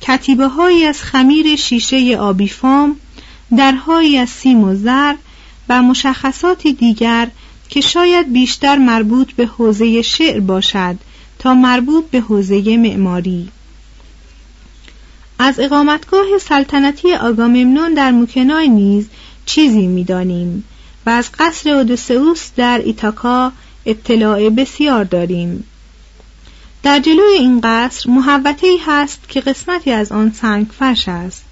کتیبه 0.00 0.48
هایی 0.48 0.84
از 0.84 1.02
خمیر 1.02 1.56
شیشه 1.56 2.16
آبی 2.16 2.48
فام 2.48 2.96
درهایی 3.56 4.18
از 4.18 4.28
سیم 4.28 4.64
و 4.64 4.74
زر 4.74 5.14
و 5.68 5.82
مشخصاتی 5.82 6.72
دیگر 6.72 7.28
که 7.70 7.80
شاید 7.80 8.32
بیشتر 8.32 8.76
مربوط 8.76 9.32
به 9.32 9.46
حوزه 9.46 10.02
شعر 10.02 10.40
باشد 10.40 10.96
تا 11.38 11.54
مربوط 11.54 12.04
به 12.04 12.20
حوزه 12.20 12.76
معماری. 12.76 13.48
از 15.38 15.60
اقامتگاه 15.60 16.38
سلطنتی 16.40 17.14
آگاممنون 17.14 17.94
در 17.94 18.10
موکنای 18.10 18.68
نیز 18.68 19.08
چیزی 19.46 19.86
می‌دانیم 19.86 20.64
و 21.06 21.10
از 21.10 21.30
قصر 21.38 21.70
اودوسئوس 21.70 22.50
در 22.56 22.82
ایتاکا 22.84 23.52
اطلاع 23.86 24.48
بسیار 24.48 25.04
داریم. 25.04 25.64
در 26.82 26.98
جلوی 26.98 27.32
این 27.38 27.60
قصر 27.64 28.10
محوطه 28.10 28.66
ای 28.66 28.78
هست 28.86 29.28
که 29.28 29.40
قسمتی 29.40 29.90
از 29.90 30.12
آن 30.12 30.32
سنگ 30.32 30.66
فرش 30.78 31.08
است. 31.08 31.44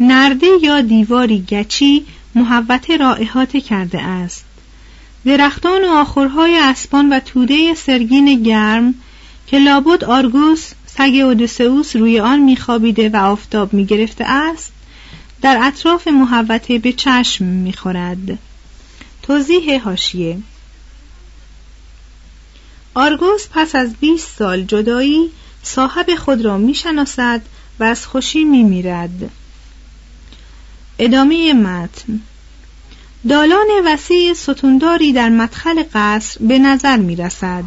نرده 0.00 0.46
یا 0.62 0.80
دیواری 0.80 1.44
گچی 1.48 2.06
محوطه 2.34 2.96
را 2.96 3.14
احاطه 3.14 3.60
کرده 3.60 4.02
است. 4.02 4.44
درختان 5.24 5.84
و 5.84 5.88
آخرهای 5.88 6.56
اسبان 6.56 7.12
و 7.12 7.20
توده 7.20 7.74
سرگین 7.74 8.42
گرم 8.42 8.94
که 9.46 9.58
لابد 9.58 10.04
آرگوس 10.04 10.70
سگ 10.86 11.20
اودوسئوس 11.24 11.96
روی 11.96 12.20
آن 12.20 12.38
میخوابیده 12.40 13.08
و 13.08 13.16
آفتاب 13.16 13.72
می‌گرفته 13.72 14.24
است 14.24 14.72
در 15.42 15.58
اطراف 15.62 16.08
محوطه 16.08 16.78
به 16.78 16.92
چشم 16.92 17.44
می‌خورد. 17.44 18.38
توضیح 19.22 19.82
هاشیه 19.82 20.38
آرگوس 22.94 23.46
پس 23.52 23.74
از 23.74 23.96
20 23.96 24.38
سال 24.38 24.62
جدایی 24.62 25.30
صاحب 25.62 26.14
خود 26.14 26.44
را 26.44 26.58
می‌شناسد 26.58 27.42
و 27.80 27.84
از 27.84 28.06
خوشی 28.06 28.44
میمیرد. 28.44 29.30
ادامه 30.98 31.52
متن. 31.52 32.20
دالان 33.28 33.66
وسیع 33.84 34.34
ستونداری 34.34 35.12
در 35.12 35.28
مدخل 35.28 35.82
قصر 35.94 36.38
به 36.40 36.58
نظر 36.58 36.96
می 36.96 37.16
رسد 37.16 37.64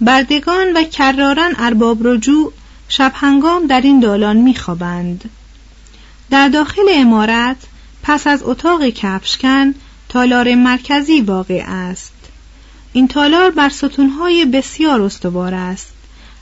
بردگان 0.00 0.72
و 0.76 0.82
کرارن 0.82 1.54
ارباب 1.58 2.06
رجوع 2.06 2.52
شب 2.88 3.12
هنگام 3.14 3.66
در 3.66 3.80
این 3.80 4.00
دالان 4.00 4.36
می 4.36 4.54
خوابند. 4.54 5.30
در 6.30 6.48
داخل 6.48 6.82
امارت 6.90 7.56
پس 8.02 8.26
از 8.26 8.42
اتاق 8.42 8.88
کفشکن 8.88 9.74
تالار 10.08 10.54
مرکزی 10.54 11.20
واقع 11.20 11.62
است 11.66 12.12
این 12.92 13.08
تالار 13.08 13.50
بر 13.50 13.68
ستونهای 13.68 14.44
بسیار 14.44 15.02
استوار 15.02 15.54
است 15.54 15.92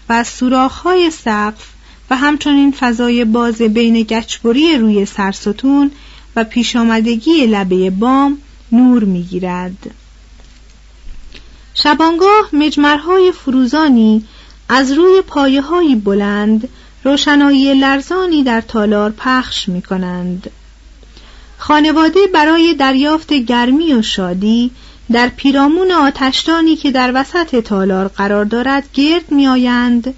و 0.08 0.12
از 0.12 0.28
سوراخ‌های 0.28 1.10
سقف 1.10 1.68
و 2.10 2.16
همچنین 2.16 2.72
فضای 2.72 3.24
باز 3.24 3.62
بین 3.62 4.02
گچبری 4.02 4.78
روی 4.78 5.06
سرستون 5.06 5.90
و 6.36 6.44
پیش 6.44 6.76
آمدگی 6.76 7.46
لبه 7.46 7.90
بام 7.90 8.38
نور 8.72 9.04
می‌گیرد 9.04 9.90
شبانگاه 11.74 12.48
مجمرهای 12.52 13.32
فروزانی 13.32 14.24
از 14.68 14.92
روی 14.92 15.22
پایه 15.26 15.60
های 15.62 15.96
بلند 15.96 16.68
روشنایی 17.04 17.74
لرزانی 17.74 18.42
در 18.42 18.60
تالار 18.60 19.10
پخش 19.10 19.68
می 19.68 19.82
کنند. 19.82 20.50
خانواده 21.58 22.20
برای 22.34 22.74
دریافت 22.74 23.32
گرمی 23.32 23.94
و 23.94 24.02
شادی 24.02 24.70
در 25.12 25.28
پیرامون 25.28 25.92
آتشتانی 25.92 26.76
که 26.76 26.90
در 26.90 27.12
وسط 27.14 27.56
تالار 27.56 28.08
قرار 28.08 28.44
دارد 28.44 28.84
گرد 28.94 29.32
می 29.32 29.46
آیند 29.46 30.14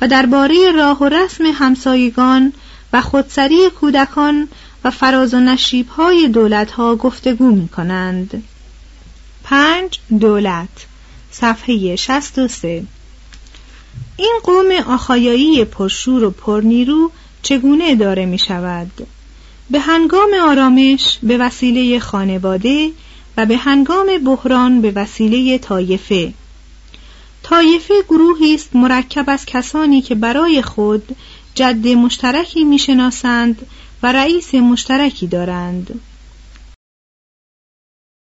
و 0.00 0.08
درباره 0.08 0.70
راه 0.70 0.98
و 0.98 1.08
رسم 1.08 1.44
همسایگان 1.44 2.52
و 2.92 3.00
خودسری 3.00 3.70
کودکان 3.80 4.48
و 4.84 4.90
فراز 4.90 5.34
و 5.34 5.40
نشیب 5.40 5.88
های 5.88 6.28
دولت 6.28 6.70
ها 6.70 6.96
گفتگو 6.96 7.50
می 7.50 7.68
کنند. 7.68 8.44
پنج 9.44 9.98
دولت 10.20 10.86
صفحه 11.30 11.96
63 11.96 12.84
این 14.16 14.40
قوم 14.42 14.70
آخایایی 14.86 15.64
پرشور 15.64 16.24
و 16.24 16.30
پرنیرو 16.30 17.10
چگونه 17.42 17.94
داره 17.94 18.26
می 18.26 18.38
شود؟ 18.38 19.06
به 19.70 19.80
هنگام 19.80 20.30
آرامش 20.42 21.18
به 21.22 21.38
وسیله 21.38 21.98
خانواده 21.98 22.90
و 23.36 23.46
به 23.46 23.56
هنگام 23.56 24.06
بحران 24.24 24.80
به 24.80 24.90
وسیله 24.90 25.58
طایفه 25.58 26.32
طایفه 27.42 27.94
گروهی 28.08 28.54
است 28.54 28.76
مرکب 28.76 29.24
از 29.26 29.46
کسانی 29.46 30.02
که 30.02 30.14
برای 30.14 30.62
خود 30.62 31.16
جد 31.54 31.88
مشترکی 31.88 32.64
می‌شناسند 32.64 33.66
و 34.04 34.12
رئیس 34.12 34.54
مشترکی 34.54 35.26
دارند. 35.26 36.00